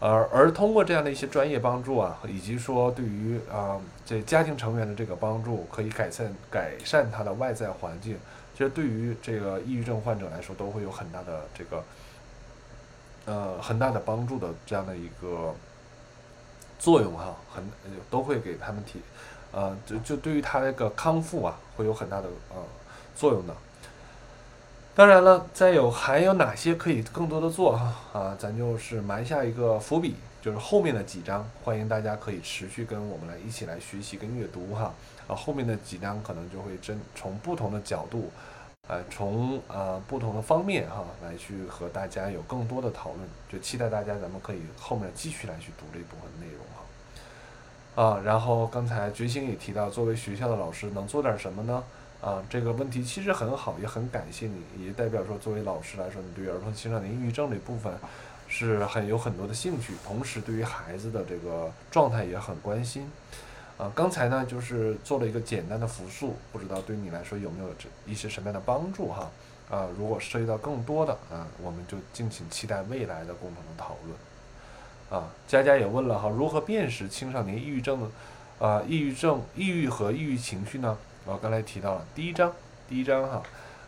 [0.00, 3.80] 而而通过这样的一些专业帮助啊，以及说对于啊
[4.12, 8.18] 这家庭成员的这个帮助，可以改善改善他的外在环境，
[8.52, 11.84] 其实对于这个抑郁症患者来说，都会有很大的这个
[13.24, 15.54] 呃很大的帮助的这样的一个
[16.78, 17.64] 作用哈，很
[18.10, 19.00] 都会给他们提
[19.50, 22.62] 呃就就对于他这个康复啊，会有很大的呃
[23.16, 23.54] 作用的。
[24.94, 28.36] 当然了，再有还有哪些可以更多的做哈啊？
[28.38, 34.92] 咱就是埋下一个伏笔，就是后面的几章，欢迎大家可以持续跟我们来一起来学习跟阅读哈
[35.28, 35.36] 啊。
[35.36, 38.28] 后面的几章可能就会真从不同的角度，
[38.88, 48.20] 呃，从呃不同的方面哈来去和大家有更多的讨论，就期待大家咱们可以后面继续来去读这部分内容哈啊。
[48.24, 51.84] 然后刚才觉醒也提到，作为学校的老师能做点什么呢？
[52.20, 57.92] 啊，这个问题其实很好，也很感谢你，也代表说作为老师来说，你对于儿童青少年抑郁症这部分
[58.54, 63.10] 是很有很多的兴趣，同时对于孩子的这个状态也很关心。
[63.78, 69.30] 啊，刚才呢就是做了一个简单的复述，不知道对你来说有没有这一些什么样的帮助哈？
[69.70, 75.18] 啊，如果涉及到更多的啊，我们就敬请期待未来的共同的讨论。
[75.22, 78.10] 啊，佳佳也问了哈，如何辨识青少年抑郁症？
[78.58, 80.98] 啊，抑郁症、抑郁和抑郁情绪呢？
[81.24, 82.52] 我刚才提到了第一章，
[82.88, 83.42] 第一章哈，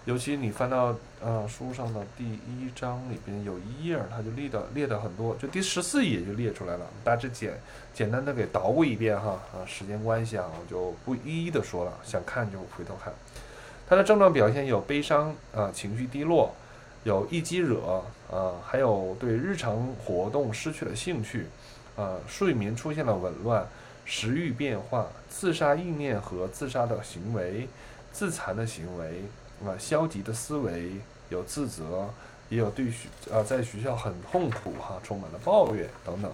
[0.04, 6.84] 尤其你翻到呃书上的第一章里边有一页，它就列的列的很多，就第十四页就列出来了。
[7.02, 7.58] 大致简
[7.94, 13.14] 简单的给捣鼓一遍哈啊，时间关系啊，我就不一一的说了，想看就回头看。
[13.88, 16.54] 它的症状表现有悲伤啊，情绪低落，
[17.04, 21.46] 有易激惹啊，还有对日常活动失去了兴趣
[21.96, 23.66] 啊，睡眠出现了紊乱，
[24.04, 27.66] 食欲变化，自杀意念和自杀的行为，
[28.12, 29.22] 自残的行为。
[29.64, 30.92] 啊，消极的思维，
[31.28, 32.08] 有自责，
[32.48, 36.30] 也有对学呃在学校很痛苦哈，充满了抱怨等等。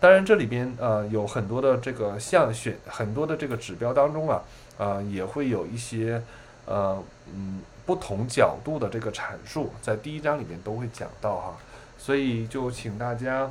[0.00, 4.42] 当然，这里边呃有很多的这个项选很多的这个指标当中啊，
[4.78, 6.22] 啊也会有一些
[6.66, 7.02] 呃
[7.34, 11.56] 嗯不同角度的这个阐述，在第一章里面都会讲到哈。
[11.98, 13.50] 所以就请大家，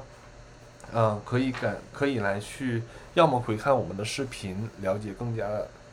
[0.93, 2.81] 嗯可以感可以来去，
[3.13, 5.47] 要么回看我们的视频，了解更加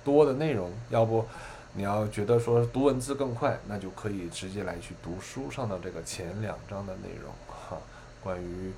[0.05, 1.27] 多的内容，要不。
[1.75, 7.77] 你要觉得说读文字更快，那就可以直接来去读书上的这个前两章的内容哈，
[8.23, 8.73] 关于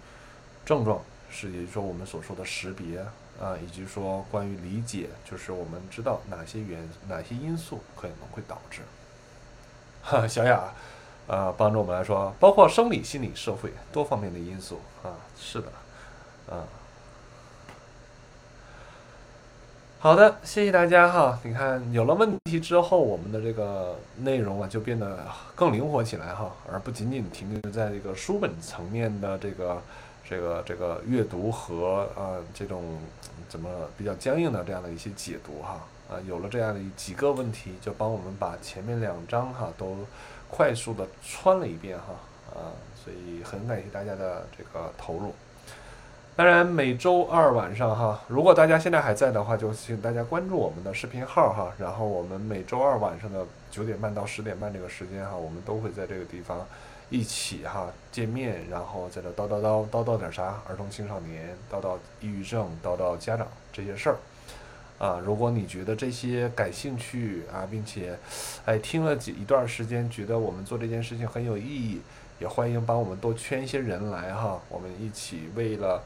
[0.66, 2.98] 症状是，也就是说我们所说的识别
[3.40, 8.82] 啊，以及说关于理解，就是我们知道哪些原哪些因素可能会导致。
[10.02, 10.74] 哈，小雅，
[11.26, 15.68] 啊，帮助我们来说，包括生理、心理、社会多方面的因素啊，是的，
[16.54, 16.66] 啊。
[20.02, 21.38] 好的，谢谢大家哈。
[21.42, 29.82] 你看，有了问题之后，我们的这个内容啊就变得更灵活起来哈，而不仅仅停留在这个书本层面的这个、
[30.26, 32.82] 这个、这个阅读和啊这种
[33.46, 35.78] 怎么比较僵硬的这样的一些解读哈。
[36.08, 39.98] 啊，有了这样的几个问题，就帮我们把前面两章哈都
[40.48, 42.58] 快速的穿了一遍哈。
[42.58, 45.34] 啊，所以很感谢大家的这个投入。
[46.40, 51.70] 当然，每周二晚上哈，如果大家现在还在的话，就请大家关注我们的视频号哈。
[51.76, 56.66] 然后我们每周二晚上的九点半到十点半这个时间哈，我们都会在这个地方
[57.10, 64.16] 一起哈见面，然后在这叨叨叨叨叨点啥，儿童青少年，叨叨抑郁症，叨叨家长这些事儿
[64.98, 65.20] 啊。
[65.22, 68.18] 如果你觉得这些感兴趣啊，并且
[68.64, 72.00] 哎听了几一段时间，觉得我们做这件事情很有意义，
[72.38, 76.02] 也欢迎帮我们多圈一些人来哈，我们一起为了。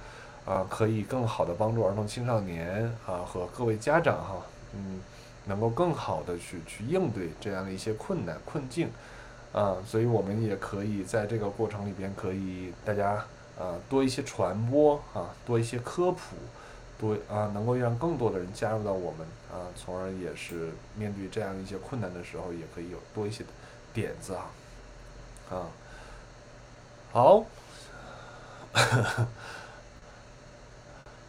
[0.47, 4.37] 啊，可以更好的帮助儿童青少年啊和各位家长哈，
[4.75, 5.01] 嗯，
[5.47, 8.91] 能够更好的去去应对这样的一些困难困境，
[9.55, 13.25] 啊，所以我们也可以在这个过程里边可以大家
[13.59, 16.37] 啊多一些传播啊，多一些科普，
[16.99, 23.43] 多啊能够让更多的人加入到我们啊，从而也是面对这样一些困难的时候，也可以有多一些
[23.95, 24.45] 点子啊，
[25.51, 25.67] 啊，
[27.13, 27.45] 好。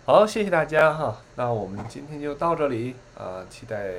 [0.08, 3.94] 好，谢谢大家哈，那我们今天就到这里啊，期待。